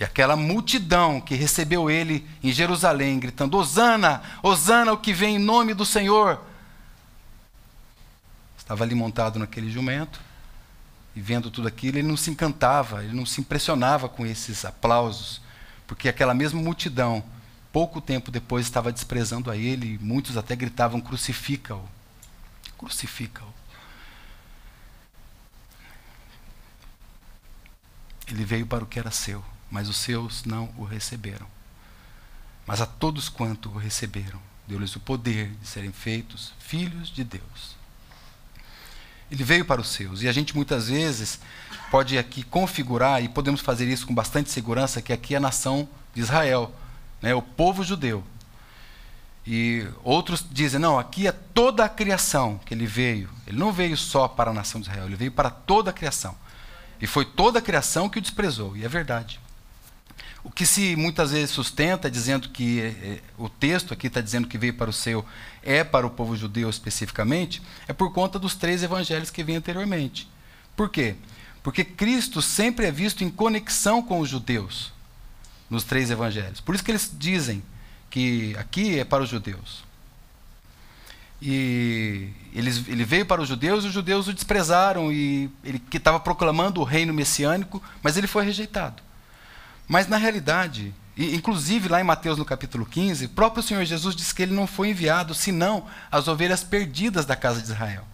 E 0.00 0.04
aquela 0.04 0.34
multidão 0.34 1.20
que 1.20 1.34
recebeu 1.34 1.88
ele 1.88 2.26
em 2.42 2.52
Jerusalém, 2.52 3.20
gritando: 3.20 3.56
Hosana, 3.56 4.22
Hosana, 4.42 4.92
o 4.92 4.98
que 4.98 5.12
vem 5.12 5.36
em 5.36 5.38
nome 5.38 5.72
do 5.74 5.84
Senhor 5.84 6.40
estava 8.64 8.82
ali 8.82 8.94
montado 8.94 9.38
naquele 9.38 9.70
jumento 9.70 10.18
e 11.14 11.20
vendo 11.20 11.50
tudo 11.50 11.68
aquilo, 11.68 11.98
ele 11.98 12.08
não 12.08 12.16
se 12.16 12.30
encantava, 12.30 13.04
ele 13.04 13.14
não 13.14 13.24
se 13.24 13.40
impressionava 13.40 14.08
com 14.08 14.26
esses 14.26 14.64
aplausos, 14.64 15.40
porque 15.86 16.08
aquela 16.08 16.34
mesma 16.34 16.60
multidão, 16.60 17.22
pouco 17.72 18.00
tempo 18.00 18.32
depois, 18.32 18.66
estava 18.66 18.90
desprezando 18.90 19.50
a 19.50 19.56
ele, 19.56 19.94
e 19.94 19.98
muitos 20.04 20.36
até 20.36 20.56
gritavam: 20.56 21.00
crucifica-o, 21.00 21.88
crucifica-o. 22.76 23.46
Ele 28.28 28.44
veio 28.44 28.66
para 28.66 28.84
o 28.84 28.86
que 28.86 28.98
era 28.98 29.10
seu, 29.10 29.44
mas 29.70 29.88
os 29.88 29.96
seus 29.96 30.44
não 30.44 30.72
o 30.76 30.84
receberam. 30.84 31.46
Mas 32.66 32.80
a 32.80 32.86
todos 32.86 33.28
quanto 33.28 33.68
o 33.68 33.76
receberam, 33.76 34.40
deu-lhes 34.66 34.96
o 34.96 35.00
poder 35.00 35.50
de 35.60 35.66
serem 35.66 35.92
feitos 35.92 36.52
filhos 36.58 37.10
de 37.10 37.22
Deus. 37.22 37.76
Ele 39.30 39.44
veio 39.44 39.64
para 39.64 39.80
os 39.80 39.88
seus. 39.88 40.22
E 40.22 40.28
a 40.28 40.32
gente 40.32 40.54
muitas 40.54 40.88
vezes 40.88 41.40
pode 41.90 42.16
aqui 42.16 42.42
configurar, 42.42 43.22
e 43.22 43.28
podemos 43.28 43.60
fazer 43.60 43.86
isso 43.88 44.06
com 44.06 44.14
bastante 44.14 44.50
segurança, 44.50 45.02
que 45.02 45.12
aqui 45.12 45.34
é 45.34 45.36
a 45.36 45.40
nação 45.40 45.88
de 46.14 46.20
Israel, 46.20 46.74
né, 47.20 47.34
o 47.34 47.42
povo 47.42 47.84
judeu. 47.84 48.24
E 49.46 49.86
outros 50.02 50.44
dizem, 50.50 50.80
não, 50.80 50.98
aqui 50.98 51.26
é 51.26 51.32
toda 51.32 51.84
a 51.84 51.88
criação 51.88 52.58
que 52.64 52.72
ele 52.72 52.86
veio. 52.86 53.28
Ele 53.46 53.58
não 53.58 53.72
veio 53.72 53.96
só 53.96 54.26
para 54.26 54.50
a 54.50 54.54
nação 54.54 54.80
de 54.80 54.88
Israel, 54.88 55.06
ele 55.06 55.16
veio 55.16 55.32
para 55.32 55.50
toda 55.50 55.90
a 55.90 55.92
criação. 55.92 56.34
E 57.00 57.06
foi 57.06 57.24
toda 57.24 57.58
a 57.58 57.62
criação 57.62 58.08
que 58.08 58.18
o 58.18 58.22
desprezou, 58.22 58.76
e 58.76 58.84
é 58.84 58.88
verdade. 58.88 59.40
O 60.42 60.50
que 60.50 60.66
se 60.66 60.94
muitas 60.94 61.30
vezes 61.30 61.50
sustenta, 61.50 62.10
dizendo 62.10 62.50
que 62.50 62.80
é, 62.80 63.20
o 63.38 63.48
texto 63.48 63.94
aqui 63.94 64.08
está 64.08 64.20
dizendo 64.20 64.46
que 64.46 64.58
veio 64.58 64.74
para 64.74 64.90
o 64.90 64.92
seu, 64.92 65.24
é 65.62 65.82
para 65.82 66.06
o 66.06 66.10
povo 66.10 66.36
judeu 66.36 66.68
especificamente, 66.68 67.62
é 67.88 67.92
por 67.92 68.12
conta 68.12 68.38
dos 68.38 68.54
três 68.54 68.82
evangelhos 68.82 69.30
que 69.30 69.42
vêm 69.42 69.56
anteriormente. 69.56 70.28
Por 70.76 70.90
quê? 70.90 71.16
Porque 71.62 71.82
Cristo 71.82 72.42
sempre 72.42 72.86
é 72.86 72.90
visto 72.90 73.24
em 73.24 73.30
conexão 73.30 74.02
com 74.02 74.20
os 74.20 74.28
judeus 74.28 74.92
nos 75.70 75.84
três 75.84 76.10
evangelhos. 76.10 76.60
Por 76.60 76.74
isso 76.74 76.84
que 76.84 76.90
eles 76.90 77.10
dizem 77.12 77.62
que 78.10 78.56
aqui 78.56 78.98
é 78.98 79.04
para 79.04 79.22
os 79.22 79.30
judeus. 79.30 79.83
E 81.46 82.30
eles, 82.54 82.88
ele 82.88 83.04
veio 83.04 83.26
para 83.26 83.42
os 83.42 83.46
judeus 83.46 83.84
e 83.84 83.88
os 83.88 83.92
judeus 83.92 84.26
o 84.26 84.32
desprezaram 84.32 85.12
e 85.12 85.50
ele 85.62 85.78
que 85.78 85.98
estava 85.98 86.18
proclamando 86.18 86.80
o 86.80 86.84
reino 86.84 87.12
messiânico, 87.12 87.82
mas 88.02 88.16
ele 88.16 88.26
foi 88.26 88.46
rejeitado. 88.46 89.02
Mas 89.86 90.08
na 90.08 90.16
realidade, 90.16 90.94
e, 91.14 91.34
inclusive 91.34 91.86
lá 91.86 92.00
em 92.00 92.04
Mateus 92.04 92.38
no 92.38 92.46
capítulo 92.46 92.86
15, 92.86 93.26
o 93.26 93.28
próprio 93.28 93.62
Senhor 93.62 93.84
Jesus 93.84 94.16
diz 94.16 94.32
que 94.32 94.42
ele 94.42 94.54
não 94.54 94.66
foi 94.66 94.88
enviado 94.88 95.34
senão 95.34 95.84
as 96.10 96.28
ovelhas 96.28 96.64
perdidas 96.64 97.26
da 97.26 97.36
casa 97.36 97.60
de 97.60 97.66
Israel. 97.66 98.06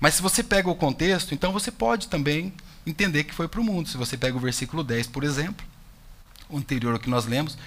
Mas 0.00 0.14
se 0.14 0.22
você 0.22 0.42
pega 0.42 0.70
o 0.70 0.74
contexto, 0.74 1.34
então 1.34 1.52
você 1.52 1.70
pode 1.70 2.08
também 2.08 2.54
entender 2.86 3.24
que 3.24 3.34
foi 3.34 3.46
para 3.46 3.60
o 3.60 3.64
mundo. 3.64 3.90
Se 3.90 3.98
você 3.98 4.16
pega 4.16 4.34
o 4.34 4.40
versículo 4.40 4.82
10, 4.82 5.08
por 5.08 5.22
exemplo, 5.22 5.66
o 6.48 6.56
anterior 6.56 6.94
ao 6.94 6.98
que 6.98 7.10
nós 7.10 7.26
lemos, 7.26 7.58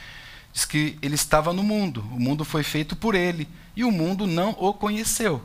diz 0.55 0.63
que 0.63 0.97
ele 1.01 1.15
estava 1.15 1.51
no 1.51 1.62
mundo, 1.62 2.00
o 2.13 2.19
mundo 2.19 2.45
foi 2.45 2.63
feito 2.63 2.95
por 2.95 3.13
ele, 3.13 3.45
e 3.75 3.83
o 3.83 3.91
mundo 3.91 4.25
não 4.25 4.51
o 4.51 4.74
conheceu. 4.74 5.43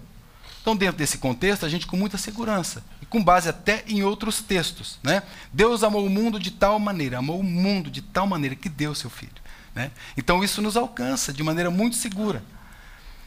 Então, 0.62 0.76
dentro 0.76 0.98
desse 0.98 1.18
contexto, 1.18 1.66
a 1.66 1.68
gente 1.68 1.84
com 1.84 1.96
muita 1.96 2.16
segurança, 2.16 2.84
e 3.02 3.06
com 3.06 3.22
base 3.22 3.48
até 3.48 3.82
em 3.88 4.04
outros 4.04 4.40
textos, 4.40 5.00
né? 5.02 5.24
Deus 5.52 5.82
amou 5.82 6.06
o 6.06 6.10
mundo 6.10 6.38
de 6.38 6.52
tal 6.52 6.78
maneira, 6.78 7.18
amou 7.18 7.40
o 7.40 7.42
mundo 7.42 7.90
de 7.90 8.00
tal 8.00 8.24
maneira 8.24 8.54
que 8.54 8.68
deu 8.68 8.94
seu 8.94 9.10
filho. 9.10 9.32
Né? 9.74 9.90
Então, 10.16 10.44
isso 10.44 10.62
nos 10.62 10.76
alcança 10.76 11.32
de 11.32 11.42
maneira 11.42 11.72
muito 11.72 11.96
segura. 11.96 12.44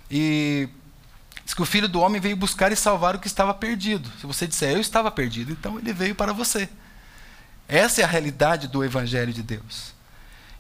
E 0.10 0.70
diz 1.44 1.54
que 1.54 1.62
o 1.62 1.66
filho 1.66 1.90
do 1.90 2.00
homem 2.00 2.22
veio 2.22 2.38
buscar 2.38 2.72
e 2.72 2.78
salvar 2.78 3.14
o 3.14 3.20
que 3.20 3.28
estava 3.28 3.54
perdido. 3.54 4.10
Se 4.22 4.26
você 4.26 4.48
disser, 4.48 4.72
eu 4.72 4.80
estava 4.80 5.12
perdido, 5.12 5.52
então 5.52 5.78
ele 5.78 5.92
veio 5.92 6.16
para 6.16 6.32
você. 6.32 6.70
Essa 7.68 8.00
é 8.00 8.04
a 8.06 8.08
realidade 8.08 8.70
do 8.70 8.86
Evangelho 8.86 9.34
de 9.34 9.44
Deus. 9.44 9.94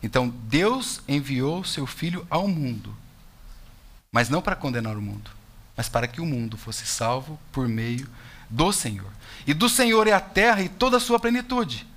Então, 0.03 0.27
Deus 0.27 1.01
enviou 1.07 1.63
seu 1.63 1.88
filho 1.88 2.27
ao 2.29 2.48
mundo, 2.48 2.95
mas 4.12 4.29
não 4.29 4.41
para 4.41 4.55
condenar 4.55 4.95
o 4.98 5.01
mundo 5.01 5.31
mas 5.75 5.89
para 5.89 6.07
que 6.07 6.22
o 6.22 6.25
mundo 6.25 6.57
fosse 6.57 6.86
salvo 6.86 7.39
por 7.51 7.67
meio 7.67 8.07
do 8.50 8.72
Senhor. 8.72 9.12
E 9.45 9.53
do 9.53 9.67
Senhor 9.67 10.07
é 10.07 10.12
a 10.12 10.19
terra 10.19 10.62
e 10.62 10.69
toda 10.69 10.98
a 10.98 11.00
sua 11.00 11.19
plenitude, 11.19 11.88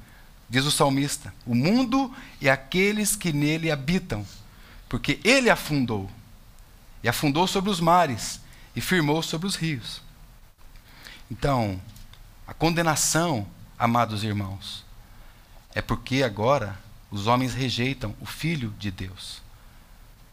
diz 0.49 0.65
o 0.65 0.71
salmista. 0.71 1.33
O 1.47 1.55
mundo 1.55 2.15
e 2.41 2.49
aqueles 2.49 3.15
que 3.15 3.33
nele 3.33 3.71
habitam, 3.71 4.27
porque 4.89 5.21
ele 5.23 5.51
afundou, 5.51 6.11
e 7.03 7.09
afundou 7.09 7.47
sobre 7.47 7.71
os 7.71 7.81
mares, 7.81 8.41
e 8.75 8.81
firmou 8.81 9.23
sobre 9.23 9.47
os 9.47 9.57
rios. 9.57 10.03
Então, 11.31 11.81
a 12.47 12.55
condenação, 12.55 13.47
amados 13.79 14.25
irmãos, 14.25 14.85
é 15.75 15.83
porque 15.83 16.23
agora 16.23 16.79
os 17.11 17.27
homens 17.27 17.55
rejeitam 17.55 18.15
o 18.21 18.27
Filho 18.27 18.75
de 18.79 18.91
Deus. 18.91 19.43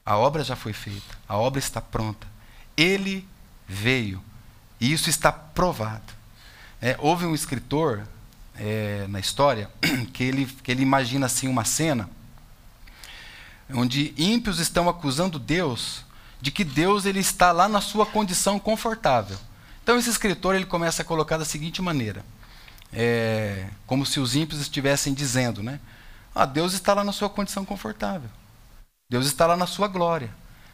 A 0.05 0.17
obra 0.17 0.43
já 0.43 0.55
foi 0.55 0.73
feita, 0.73 1.17
a 1.27 1.37
obra 1.37 1.59
está 1.59 1.79
pronta. 1.79 2.27
Ele 2.75 3.27
veio. 3.67 4.21
E 4.79 4.91
isso 4.91 5.09
está 5.09 5.31
provado. 5.31 6.13
É, 6.81 6.97
houve 6.99 7.25
um 7.25 7.33
escritor 7.33 8.05
é, 8.55 9.05
na 9.07 9.19
história 9.19 9.69
que 10.11 10.23
ele, 10.23 10.45
que 10.45 10.71
ele 10.71 10.81
imagina 10.81 11.25
assim 11.25 11.47
uma 11.47 11.63
cena 11.63 12.09
onde 13.71 14.13
ímpios 14.17 14.59
estão 14.59 14.89
acusando 14.89 15.39
Deus 15.39 16.03
de 16.41 16.51
que 16.51 16.63
Deus 16.63 17.05
ele 17.05 17.19
está 17.19 17.51
lá 17.51 17.69
na 17.69 17.79
sua 17.79 18.05
condição 18.05 18.59
confortável. 18.59 19.37
Então 19.81 19.97
esse 19.97 20.09
escritor 20.09 20.55
ele 20.55 20.65
começa 20.65 21.01
a 21.01 21.05
colocar 21.05 21.37
da 21.37 21.45
seguinte 21.45 21.81
maneira, 21.81 22.23
é, 22.91 23.67
como 23.87 24.05
se 24.05 24.19
os 24.19 24.35
ímpios 24.35 24.59
estivessem 24.59 25.13
dizendo, 25.13 25.63
né? 25.63 25.79
Ah, 26.33 26.45
Deus 26.45 26.73
está 26.73 26.93
lá 26.93 27.03
na 27.03 27.11
sua 27.11 27.29
condição 27.29 27.63
confortável. 27.63 28.29
Deus 29.09 29.25
está 29.25 29.45
lá 29.45 29.55
na 29.55 29.67
sua 29.67 29.87
glória. 29.87 30.33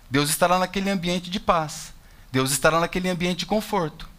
Deus 0.09 0.29
está 0.29 0.47
lá 0.47 0.59
naquele 0.59 0.89
ambiente 0.89 1.29
de 1.29 1.39
paz. 1.39 1.93
Deus 2.31 2.51
estará 2.51 2.79
naquele 2.79 3.09
ambiente 3.09 3.39
de 3.39 3.45
conforto. 3.45 4.09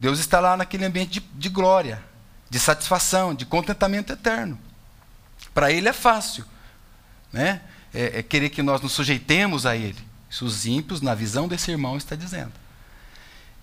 Deus 0.00 0.18
está 0.18 0.40
lá 0.40 0.56
naquele 0.56 0.84
ambiente 0.84 1.20
de, 1.20 1.20
de 1.20 1.48
glória, 1.48 2.04
de 2.48 2.58
satisfação, 2.58 3.34
de 3.34 3.46
contentamento 3.46 4.12
eterno. 4.12 4.58
Para 5.52 5.72
Ele 5.72 5.88
é 5.88 5.92
fácil 5.92 6.44
né? 7.32 7.60
É, 7.92 8.18
é, 8.18 8.22
querer 8.22 8.50
que 8.50 8.62
nós 8.62 8.80
nos 8.80 8.92
sujeitemos 8.92 9.66
a 9.66 9.76
Ele. 9.76 9.98
Isso 10.28 10.44
os 10.44 10.66
ímpios, 10.66 11.00
na 11.00 11.14
visão 11.14 11.48
desse 11.48 11.70
irmão, 11.70 11.96
está 11.96 12.14
dizendo. 12.14 12.52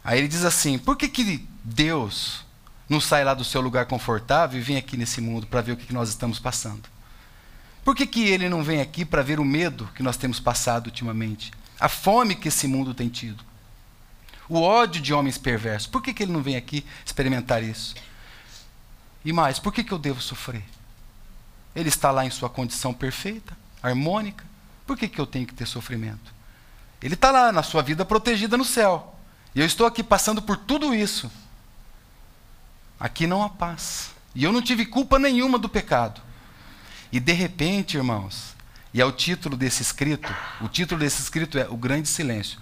Aí 0.04 0.20
ele 0.20 0.28
diz 0.28 0.44
assim: 0.44 0.78
por 0.78 0.96
que, 0.98 1.08
que 1.08 1.48
Deus 1.64 2.45
não 2.88 3.01
sai 3.01 3.24
lá 3.24 3.34
do 3.34 3.44
seu 3.44 3.62
lugar 3.62 3.86
confortável 3.86 4.60
e 4.60 4.63
vem 4.63 4.77
aqui 4.77 4.96
nesse 4.96 5.20
mundo 5.20 5.48
para 5.48 5.62
ver 5.62 5.72
o 5.72 5.77
que, 5.77 5.94
nós 5.94 6.10
estamos 6.10 6.39
passando? 6.39 6.84
Por 7.84 7.96
que, 7.96 8.06
que 8.06 8.27
ele 8.27 8.50
não 8.50 8.63
vem 8.63 8.82
aqui 8.82 9.04
para 9.04 9.22
ver 9.22 9.39
o 9.39 9.46
medo 9.46 9.89
que 9.96 10.04
nós 10.04 10.18
temos 10.18 10.39
passado 10.39 10.88
ultimamente? 10.88 11.51
A 11.80 11.89
fome 11.89 12.36
que 12.36 12.48
esse 12.48 12.68
mundo 12.68 12.94
tem 12.94 13.10
tido? 13.10 13.44
O 14.48 14.62
ódio 14.62 15.01
de 15.01 15.13
homens 15.13 15.38
perversos? 15.38 15.88
Por 15.88 16.01
que, 16.01 16.13
que 16.13 16.24
ele 16.24 16.32
não 16.32 16.42
vem 16.42 16.56
aqui 16.56 16.86
experimentar 17.06 17.63
isso? 17.63 17.96
E 19.24 19.34
mais, 19.34 19.60
por 19.60 19.74
que, 19.74 19.84
que 19.84 19.92
eu 19.92 19.98
devo 19.98 20.22
sofrer? 20.22 20.63
Ele 21.75 21.89
está 21.89 22.12
lá 22.12 22.25
em 22.25 22.30
sua 22.30 22.50
condição 22.50 22.94
perfeita, 22.94 23.58
harmônica. 23.82 24.46
Por 24.86 24.96
que, 24.96 25.08
que 25.08 25.20
eu 25.20 25.25
tenho 25.25 25.48
que 25.48 25.54
ter 25.54 25.65
sofrimento? 25.65 26.34
Ele 27.01 27.15
está 27.15 27.32
lá 27.32 27.51
na 27.51 27.63
sua 27.63 27.82
vida 27.82 28.06
protegida 28.06 28.56
no 28.56 28.63
céu. 28.63 29.15
E 29.54 29.60
eu 29.60 29.65
estou 29.65 29.88
aqui 29.88 30.04
passando 30.04 30.42
por 30.42 30.58
tudo 30.58 30.94
isso. 30.94 31.32
Aqui 33.00 33.28
não 33.28 33.44
há 33.44 33.50
paz. 33.50 34.12
E 34.34 34.44
eu 34.44 34.52
não 34.52 34.62
tive 34.62 34.86
culpa 34.86 35.18
nenhuma 35.18 35.58
do 35.58 35.70
pecado. 35.70 36.22
E 37.12 37.20
de 37.20 37.34
repente, 37.34 37.98
irmãos, 37.98 38.56
e 38.94 39.02
é 39.02 39.06
o 39.06 39.12
título 39.12 39.58
desse 39.58 39.82
escrito, 39.82 40.34
o 40.62 40.68
título 40.68 41.00
desse 41.00 41.22
escrito 41.22 41.58
é 41.58 41.68
O 41.70 41.78
Grande 41.78 42.08
Silêncio. 42.08 42.60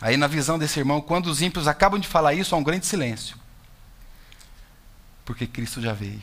Aí, 0.00 0.16
na 0.16 0.26
visão 0.26 0.58
desse 0.58 0.78
irmão, 0.78 1.00
quando 1.00 1.26
os 1.26 1.40
ímpios 1.40 1.66
acabam 1.66 1.98
de 1.98 2.06
falar 2.06 2.34
isso, 2.34 2.54
há 2.54 2.58
um 2.58 2.62
grande 2.62 2.86
silêncio. 2.86 3.36
Porque 5.24 5.46
Cristo 5.46 5.80
já 5.80 5.92
veio. 5.92 6.22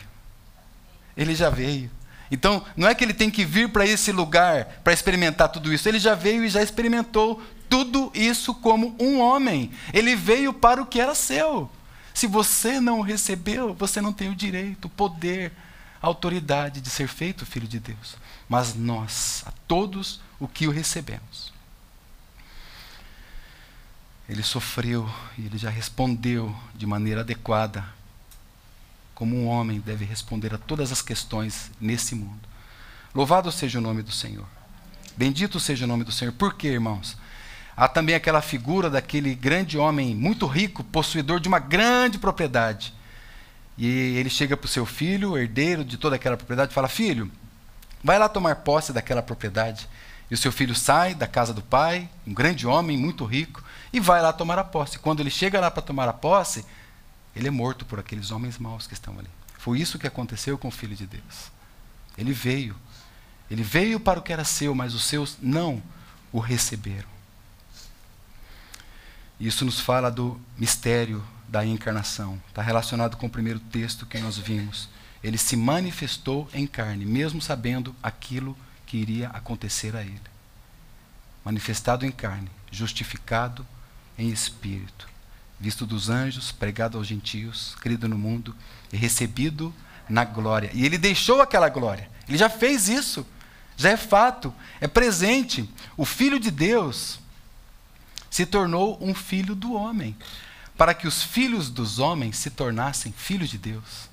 Ele 1.17 1.35
já 1.35 1.49
veio. 1.49 1.89
Então, 2.29 2.63
não 2.77 2.87
é 2.87 2.95
que 2.95 3.03
ele 3.03 3.13
tem 3.13 3.29
que 3.29 3.43
vir 3.43 3.69
para 3.69 3.85
esse 3.85 4.11
lugar 4.11 4.65
para 4.83 4.93
experimentar 4.93 5.49
tudo 5.49 5.73
isso. 5.73 5.87
Ele 5.87 5.99
já 5.99 6.15
veio 6.15 6.43
e 6.43 6.49
já 6.49 6.61
experimentou 6.61 7.41
tudo 7.69 8.11
isso 8.13 8.53
como 8.53 8.95
um 8.99 9.19
homem. 9.19 9.71
Ele 9.91 10.15
veio 10.15 10.53
para 10.53 10.81
o 10.81 10.85
que 10.85 10.99
era 10.99 11.15
seu. 11.15 11.69
Se 12.13 12.27
você 12.27 12.79
não 12.79 13.01
recebeu, 13.01 13.73
você 13.73 13.99
não 13.99 14.13
tem 14.13 14.29
o 14.29 14.35
direito, 14.35 14.85
o 14.85 14.89
poder, 14.89 15.51
a 16.01 16.07
autoridade 16.07 16.81
de 16.81 16.89
ser 16.89 17.07
feito 17.07 17.45
filho 17.45 17.67
de 17.67 17.79
Deus. 17.79 18.15
Mas 18.47 18.75
nós, 18.75 19.43
a 19.45 19.51
todos 19.67 20.21
o 20.39 20.47
que 20.47 20.67
o 20.67 20.71
recebemos. 20.71 21.51
Ele 24.27 24.43
sofreu 24.43 25.09
e 25.37 25.45
ele 25.45 25.57
já 25.57 25.69
respondeu 25.69 26.55
de 26.75 26.85
maneira 26.85 27.21
adequada, 27.21 27.85
como 29.13 29.35
um 29.35 29.47
homem 29.47 29.79
deve 29.79 30.05
responder 30.05 30.53
a 30.53 30.57
todas 30.57 30.91
as 30.91 31.01
questões 31.01 31.71
nesse 31.79 32.15
mundo. 32.15 32.47
Louvado 33.13 33.51
seja 33.51 33.79
o 33.79 33.81
nome 33.81 34.01
do 34.01 34.11
Senhor. 34.11 34.47
Bendito 35.15 35.59
seja 35.59 35.85
o 35.85 35.87
nome 35.87 36.03
do 36.03 36.11
Senhor. 36.11 36.31
Por 36.31 36.55
quê, 36.55 36.69
irmãos? 36.69 37.17
Há 37.75 37.87
também 37.87 38.13
aquela 38.13 38.41
figura 38.41 38.89
daquele 38.89 39.33
grande 39.33 39.77
homem 39.77 40.15
muito 40.15 40.45
rico, 40.45 40.83
possuidor 40.83 41.39
de 41.39 41.47
uma 41.47 41.59
grande 41.59 42.19
propriedade. 42.19 42.93
E 43.77 43.87
ele 44.17 44.29
chega 44.29 44.55
para 44.55 44.65
o 44.65 44.69
seu 44.69 44.85
filho, 44.85 45.37
herdeiro 45.37 45.83
de 45.83 45.97
toda 45.97 46.15
aquela 46.15 46.37
propriedade, 46.37 46.71
e 46.71 46.75
fala: 46.75 46.87
Filho, 46.87 47.31
vai 48.03 48.19
lá 48.19 48.29
tomar 48.29 48.57
posse 48.57 48.93
daquela 48.93 49.23
propriedade. 49.23 49.89
E 50.29 50.33
o 50.33 50.37
seu 50.37 50.51
filho 50.51 50.75
sai 50.75 51.13
da 51.13 51.27
casa 51.27 51.53
do 51.53 51.61
pai, 51.61 52.09
um 52.25 52.33
grande 52.33 52.65
homem, 52.65 52.97
muito 52.97 53.25
rico, 53.25 53.63
e 53.91 53.99
vai 53.99 54.21
lá 54.21 54.31
tomar 54.31 54.57
a 54.57 54.63
posse. 54.63 54.99
Quando 54.99 55.19
ele 55.19 55.29
chega 55.29 55.59
lá 55.59 55.69
para 55.69 55.81
tomar 55.81 56.07
a 56.07 56.13
posse, 56.13 56.65
ele 57.35 57.47
é 57.47 57.51
morto 57.51 57.85
por 57.85 57.99
aqueles 57.99 58.31
homens 58.31 58.57
maus 58.57 58.87
que 58.87 58.93
estão 58.93 59.17
ali. 59.17 59.29
Foi 59.57 59.79
isso 59.79 59.99
que 59.99 60.07
aconteceu 60.07 60.57
com 60.57 60.67
o 60.67 60.71
filho 60.71 60.95
de 60.95 61.05
Deus. 61.05 61.51
Ele 62.17 62.33
veio. 62.33 62.75
Ele 63.49 63.63
veio 63.63 63.99
para 63.99 64.19
o 64.19 64.21
que 64.21 64.33
era 64.33 64.43
seu, 64.43 64.73
mas 64.73 64.93
os 64.93 65.03
seus 65.03 65.37
não 65.41 65.81
o 66.31 66.39
receberam. 66.39 67.12
Isso 69.39 69.65
nos 69.65 69.79
fala 69.79 70.09
do 70.09 70.39
mistério 70.57 71.23
da 71.47 71.65
encarnação. 71.65 72.41
Está 72.47 72.61
relacionado 72.61 73.17
com 73.17 73.27
o 73.27 73.29
primeiro 73.29 73.59
texto 73.59 74.05
que 74.05 74.17
nós 74.19 74.37
vimos. 74.37 74.89
Ele 75.23 75.37
se 75.37 75.55
manifestou 75.55 76.49
em 76.53 76.65
carne, 76.65 77.05
mesmo 77.05 77.41
sabendo 77.41 77.95
aquilo 78.01 78.57
que 78.85 78.97
iria 78.97 79.29
acontecer 79.29 79.95
a 79.95 80.01
ele. 80.01 80.21
Manifestado 81.45 82.05
em 82.05 82.11
carne, 82.11 82.49
justificado 82.71 83.65
em 84.17 84.29
espírito, 84.29 85.07
visto 85.59 85.85
dos 85.85 86.09
anjos, 86.09 86.51
pregado 86.51 86.97
aos 86.97 87.07
gentios, 87.07 87.75
crido 87.79 88.07
no 88.07 88.17
mundo 88.17 88.55
e 88.91 88.97
recebido 88.97 89.73
na 90.09 90.25
glória. 90.25 90.69
E 90.73 90.85
ele 90.85 90.97
deixou 90.97 91.41
aquela 91.41 91.69
glória. 91.69 92.09
Ele 92.27 92.37
já 92.37 92.49
fez 92.49 92.87
isso. 92.87 93.25
Já 93.75 93.89
é 93.89 93.97
fato, 93.97 94.53
é 94.79 94.87
presente. 94.87 95.67
O 95.97 96.05
Filho 96.05 96.39
de 96.39 96.51
Deus 96.51 97.19
se 98.33 98.47
tornou 98.47 98.97
um 98.99 99.13
filho 99.13 99.53
do 99.53 99.73
homem, 99.73 100.17
para 100.75 100.95
que 100.95 101.07
os 101.07 101.21
filhos 101.21 101.69
dos 101.69 101.99
homens 101.99 102.35
se 102.35 102.49
tornassem 102.49 103.11
filhos 103.11 103.47
de 103.47 103.59
Deus. 103.59 104.09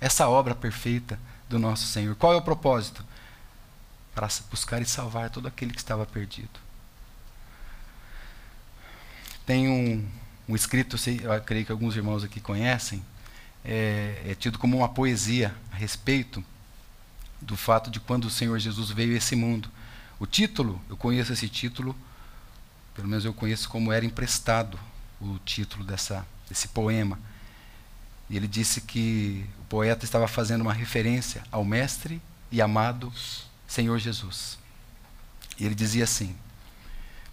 Essa 0.00 0.26
obra 0.26 0.54
perfeita 0.54 1.20
do 1.50 1.58
nosso 1.58 1.86
Senhor. 1.86 2.16
Qual 2.16 2.32
é 2.32 2.36
o 2.36 2.40
propósito? 2.40 3.04
Para 4.14 4.26
buscar 4.50 4.80
e 4.80 4.86
salvar 4.86 5.28
todo 5.28 5.46
aquele 5.46 5.70
que 5.70 5.80
estava 5.80 6.06
perdido. 6.06 6.48
Tem 9.44 9.68
um, 9.68 10.08
um 10.48 10.56
escrito, 10.56 10.96
eu 11.22 11.42
creio 11.42 11.66
que 11.66 11.72
alguns 11.72 11.94
irmãos 11.94 12.24
aqui 12.24 12.40
conhecem, 12.40 13.04
é, 13.62 14.22
é 14.28 14.34
tido 14.34 14.58
como 14.58 14.78
uma 14.78 14.88
poesia 14.88 15.54
a 15.70 15.76
respeito 15.76 16.42
do 17.38 17.54
fato 17.54 17.90
de 17.90 18.00
quando 18.00 18.24
o 18.24 18.30
Senhor 18.30 18.58
Jesus 18.58 18.88
veio 18.88 19.12
a 19.12 19.18
esse 19.18 19.36
mundo. 19.36 19.68
O 20.18 20.24
título, 20.24 20.80
eu 20.88 20.96
conheço 20.96 21.34
esse 21.34 21.50
título, 21.50 21.94
pelo 22.94 23.08
menos 23.08 23.24
eu 23.24 23.32
conheço 23.32 23.68
como 23.68 23.92
era 23.92 24.04
emprestado 24.04 24.78
o 25.20 25.38
título 25.40 25.84
dessa, 25.84 26.26
desse 26.48 26.68
poema. 26.68 27.18
E 28.28 28.36
ele 28.36 28.48
disse 28.48 28.80
que 28.80 29.46
o 29.60 29.64
poeta 29.64 30.04
estava 30.04 30.26
fazendo 30.28 30.62
uma 30.62 30.72
referência 30.72 31.42
ao 31.50 31.64
mestre 31.64 32.20
e 32.50 32.60
amado 32.60 33.12
Senhor 33.66 33.98
Jesus. 33.98 34.58
E 35.58 35.64
ele 35.64 35.74
dizia 35.74 36.04
assim: 36.04 36.36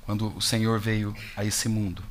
quando 0.06 0.36
o 0.36 0.42
Senhor 0.42 0.80
veio 0.80 1.16
a 1.36 1.44
esse 1.44 1.70
mundo. 1.70 2.04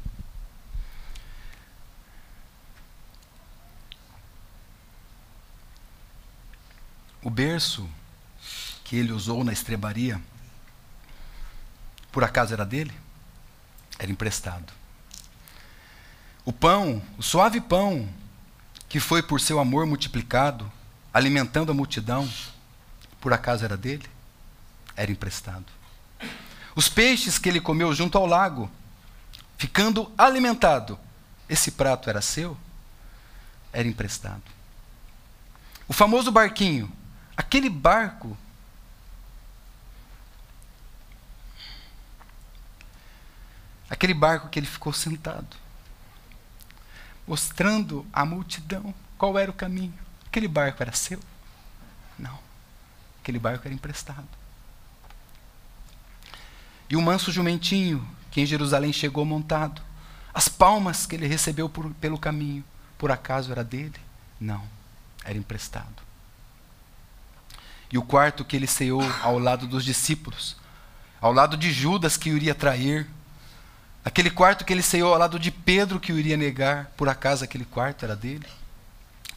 O 7.22 7.28
berço 7.28 7.88
que 8.84 8.96
ele 8.96 9.12
usou 9.12 9.42
na 9.42 9.52
estrebaria, 9.52 10.20
por 12.12 12.22
acaso 12.22 12.54
era 12.54 12.64
dele? 12.64 12.94
Era 13.98 14.10
emprestado. 14.10 14.72
O 16.44 16.52
pão, 16.52 17.02
o 17.18 17.22
suave 17.22 17.60
pão, 17.60 18.08
que 18.88 19.00
foi 19.00 19.22
por 19.22 19.40
seu 19.40 19.58
amor 19.58 19.84
multiplicado, 19.86 20.70
alimentando 21.12 21.72
a 21.72 21.74
multidão, 21.74 22.28
por 23.20 23.32
acaso 23.32 23.64
era 23.64 23.76
dele? 23.76 24.06
Era 24.96 25.10
emprestado. 25.10 25.66
Os 26.74 26.88
peixes 26.88 27.38
que 27.38 27.48
ele 27.48 27.60
comeu 27.60 27.92
junto 27.92 28.16
ao 28.16 28.24
lago, 28.24 28.70
ficando 29.56 30.12
alimentado, 30.16 30.98
esse 31.48 31.72
prato 31.72 32.08
era 32.08 32.22
seu? 32.22 32.56
Era 33.72 33.88
emprestado. 33.88 34.42
O 35.88 35.92
famoso 35.92 36.30
barquinho, 36.30 36.90
aquele 37.36 37.68
barco 37.68 38.36
aquele 43.88 44.14
barco 44.14 44.48
que 44.48 44.58
ele 44.58 44.66
ficou 44.66 44.92
sentado, 44.92 45.56
mostrando 47.26 48.06
à 48.12 48.24
multidão 48.24 48.94
qual 49.16 49.38
era 49.38 49.50
o 49.50 49.54
caminho. 49.54 49.94
Aquele 50.26 50.48
barco 50.48 50.82
era 50.82 50.92
seu? 50.92 51.20
Não. 52.18 52.38
Aquele 53.20 53.38
barco 53.38 53.66
era 53.66 53.74
emprestado. 53.74 54.28
E 56.88 56.96
o 56.96 57.02
manso 57.02 57.30
jumentinho 57.30 58.06
que 58.30 58.40
em 58.40 58.46
Jerusalém 58.46 58.92
chegou 58.92 59.24
montado. 59.24 59.82
As 60.32 60.48
palmas 60.48 61.06
que 61.06 61.16
ele 61.16 61.26
recebeu 61.26 61.68
por, 61.68 61.90
pelo 61.94 62.18
caminho, 62.18 62.64
por 62.96 63.10
acaso 63.10 63.50
era 63.50 63.64
dele? 63.64 63.98
Não, 64.40 64.62
era 65.24 65.36
emprestado. 65.36 66.02
E 67.90 67.98
o 67.98 68.02
quarto 68.02 68.44
que 68.44 68.54
ele 68.54 68.66
ceou 68.66 69.02
ao 69.22 69.38
lado 69.38 69.66
dos 69.66 69.84
discípulos, 69.84 70.56
ao 71.20 71.32
lado 71.32 71.56
de 71.56 71.72
Judas 71.72 72.16
que 72.16 72.30
o 72.30 72.36
iria 72.36 72.54
trair, 72.54 73.08
aquele 74.04 74.30
quarto 74.30 74.64
que 74.64 74.72
ele 74.72 74.82
ceou 74.82 75.12
ao 75.12 75.18
lado 75.18 75.38
de 75.38 75.50
Pedro 75.50 76.00
que 76.00 76.12
o 76.12 76.18
iria 76.18 76.36
negar, 76.36 76.86
por 76.96 77.08
acaso 77.08 77.44
aquele 77.44 77.64
quarto 77.64 78.04
era 78.04 78.16
dele? 78.16 78.46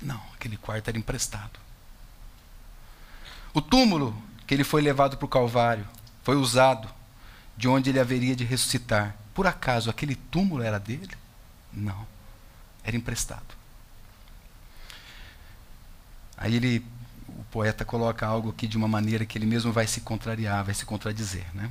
Não, 0.02 0.22
aquele 0.34 0.58
quarto 0.58 0.88
era 0.88 0.98
emprestado. 0.98 1.60
O 3.54 3.62
túmulo 3.62 4.20
que 4.48 4.54
ele 4.54 4.64
foi 4.64 4.82
levado 4.82 5.18
para 5.18 5.26
o 5.26 5.30
Calvário 5.30 5.88
foi 6.24 6.36
usado 6.36 6.90
de 7.58 7.68
onde 7.68 7.90
ele 7.90 8.00
haveria 8.00 8.36
de 8.36 8.44
ressuscitar. 8.44 9.16
Por 9.34 9.46
acaso 9.46 9.90
aquele 9.90 10.16
túmulo 10.16 10.64
era 10.64 10.80
dele? 10.80 11.12
Não, 11.72 12.08
era 12.84 12.96
emprestado. 12.96 13.62
Aí 16.38 16.56
ele, 16.56 16.86
o 17.28 17.44
poeta 17.52 17.86
coloca 17.86 18.26
algo 18.26 18.50
aqui 18.50 18.68
de 18.68 18.76
uma 18.76 18.88
maneira 18.88 19.26
que 19.26 19.38
ele 19.38 19.46
mesmo 19.46 19.72
vai 19.72 19.86
se 19.86 20.02
contrariar, 20.02 20.64
vai 20.64 20.74
se 20.74 20.86
contradizer, 20.86 21.46
né? 21.54 21.70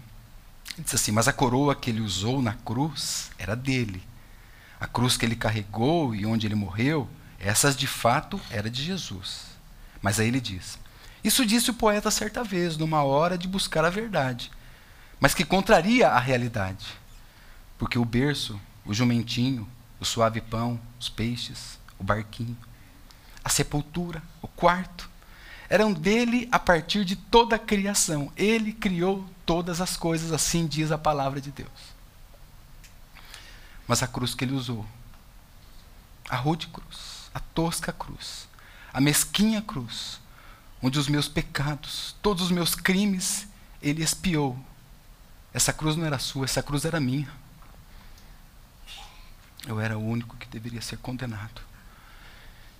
Diz 0.78 0.94
assim: 0.94 1.12
Mas 1.12 1.28
a 1.28 1.32
coroa 1.32 1.74
que 1.74 1.90
ele 1.90 2.00
usou 2.00 2.40
na 2.40 2.54
cruz 2.54 3.30
era 3.38 3.54
dele. 3.54 4.02
A 4.78 4.86
cruz 4.86 5.16
que 5.16 5.26
ele 5.26 5.36
carregou 5.36 6.14
e 6.14 6.24
onde 6.24 6.46
ele 6.46 6.54
morreu, 6.54 7.08
essas 7.38 7.76
de 7.76 7.86
fato 7.86 8.40
era 8.50 8.70
de 8.70 8.82
Jesus. 8.82 9.46
Mas 10.00 10.20
aí 10.20 10.28
ele 10.28 10.40
diz: 10.40 10.78
Isso 11.22 11.44
disse 11.44 11.70
o 11.70 11.74
poeta 11.74 12.10
certa 12.10 12.42
vez, 12.42 12.76
numa 12.76 13.02
hora 13.02 13.36
de 13.36 13.48
buscar 13.48 13.84
a 13.84 13.90
verdade, 13.90 14.50
mas 15.18 15.34
que 15.34 15.44
contraria 15.44 16.08
a 16.08 16.18
realidade. 16.18 16.86
Porque 17.78 17.98
o 17.98 18.04
berço, 18.04 18.60
o 18.84 18.94
jumentinho, 18.94 19.68
o 19.98 20.04
suave 20.04 20.40
pão, 20.40 20.80
os 20.98 21.08
peixes, 21.08 21.78
o 21.98 22.04
barquinho, 22.04 22.56
a 23.44 23.48
sepultura, 23.48 24.22
o 24.40 24.48
quarto, 24.48 25.09
eram 25.70 25.92
dele 25.92 26.48
a 26.50 26.58
partir 26.58 27.04
de 27.04 27.14
toda 27.14 27.54
a 27.54 27.58
criação. 27.58 28.32
Ele 28.36 28.72
criou 28.72 29.24
todas 29.46 29.80
as 29.80 29.96
coisas, 29.96 30.32
assim 30.32 30.66
diz 30.66 30.90
a 30.90 30.98
palavra 30.98 31.40
de 31.40 31.52
Deus. 31.52 31.70
Mas 33.86 34.02
a 34.02 34.08
cruz 34.08 34.34
que 34.34 34.44
ele 34.44 34.52
usou, 34.52 34.84
a 36.28 36.34
rude 36.34 36.66
cruz, 36.66 37.30
a 37.32 37.38
tosca 37.38 37.92
cruz, 37.92 38.48
a 38.92 39.00
mesquinha 39.00 39.62
cruz, 39.62 40.18
onde 40.82 40.98
os 40.98 41.06
meus 41.06 41.28
pecados, 41.28 42.16
todos 42.20 42.46
os 42.46 42.50
meus 42.50 42.74
crimes, 42.74 43.46
ele 43.80 44.02
expiou. 44.02 44.58
Essa 45.54 45.72
cruz 45.72 45.94
não 45.94 46.04
era 46.04 46.18
sua, 46.18 46.46
essa 46.46 46.62
cruz 46.64 46.84
era 46.84 46.98
minha. 46.98 47.30
Eu 49.66 49.78
era 49.78 49.96
o 49.96 50.04
único 50.04 50.36
que 50.36 50.48
deveria 50.48 50.82
ser 50.82 50.98
condenado. 50.98 51.60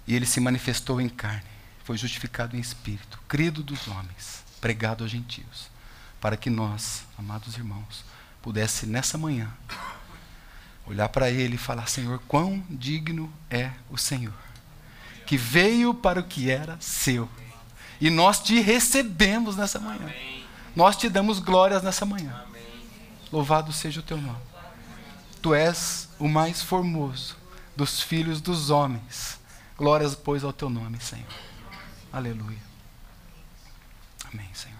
E 0.08 0.14
ele 0.14 0.26
se 0.26 0.40
manifestou 0.40 1.00
em 1.00 1.08
carne 1.08 1.59
foi 1.90 1.98
justificado 1.98 2.56
em 2.56 2.60
espírito, 2.60 3.18
crido 3.26 3.64
dos 3.64 3.88
homens, 3.88 4.44
pregado 4.60 5.02
aos 5.02 5.10
gentios, 5.10 5.68
para 6.20 6.36
que 6.36 6.48
nós, 6.48 7.02
amados 7.18 7.56
irmãos, 7.56 8.04
pudesse 8.40 8.86
nessa 8.86 9.18
manhã 9.18 9.52
olhar 10.86 11.08
para 11.08 11.28
ele 11.32 11.56
e 11.56 11.58
falar: 11.58 11.88
Senhor, 11.88 12.22
quão 12.28 12.64
digno 12.70 13.28
é 13.50 13.72
o 13.90 13.98
Senhor, 13.98 14.38
que 15.26 15.36
veio 15.36 15.92
para 15.92 16.20
o 16.20 16.22
que 16.22 16.48
era 16.48 16.76
seu. 16.78 17.28
E 18.00 18.08
nós 18.08 18.38
te 18.38 18.60
recebemos 18.60 19.56
nessa 19.56 19.80
manhã. 19.80 20.14
Nós 20.76 20.94
te 20.94 21.08
damos 21.08 21.40
glórias 21.40 21.82
nessa 21.82 22.06
manhã. 22.06 22.44
Louvado 23.32 23.72
seja 23.72 23.98
o 23.98 24.04
teu 24.04 24.16
nome. 24.16 24.38
Tu 25.42 25.52
és 25.56 26.08
o 26.20 26.28
mais 26.28 26.62
formoso 26.62 27.36
dos 27.74 28.00
filhos 28.00 28.40
dos 28.40 28.70
homens. 28.70 29.40
Glórias, 29.76 30.14
pois, 30.14 30.44
ao 30.44 30.52
teu 30.52 30.70
nome, 30.70 31.00
Senhor. 31.00 31.49
Aleluia. 32.12 32.58
Amém, 34.32 34.52
Senhor. 34.54 34.79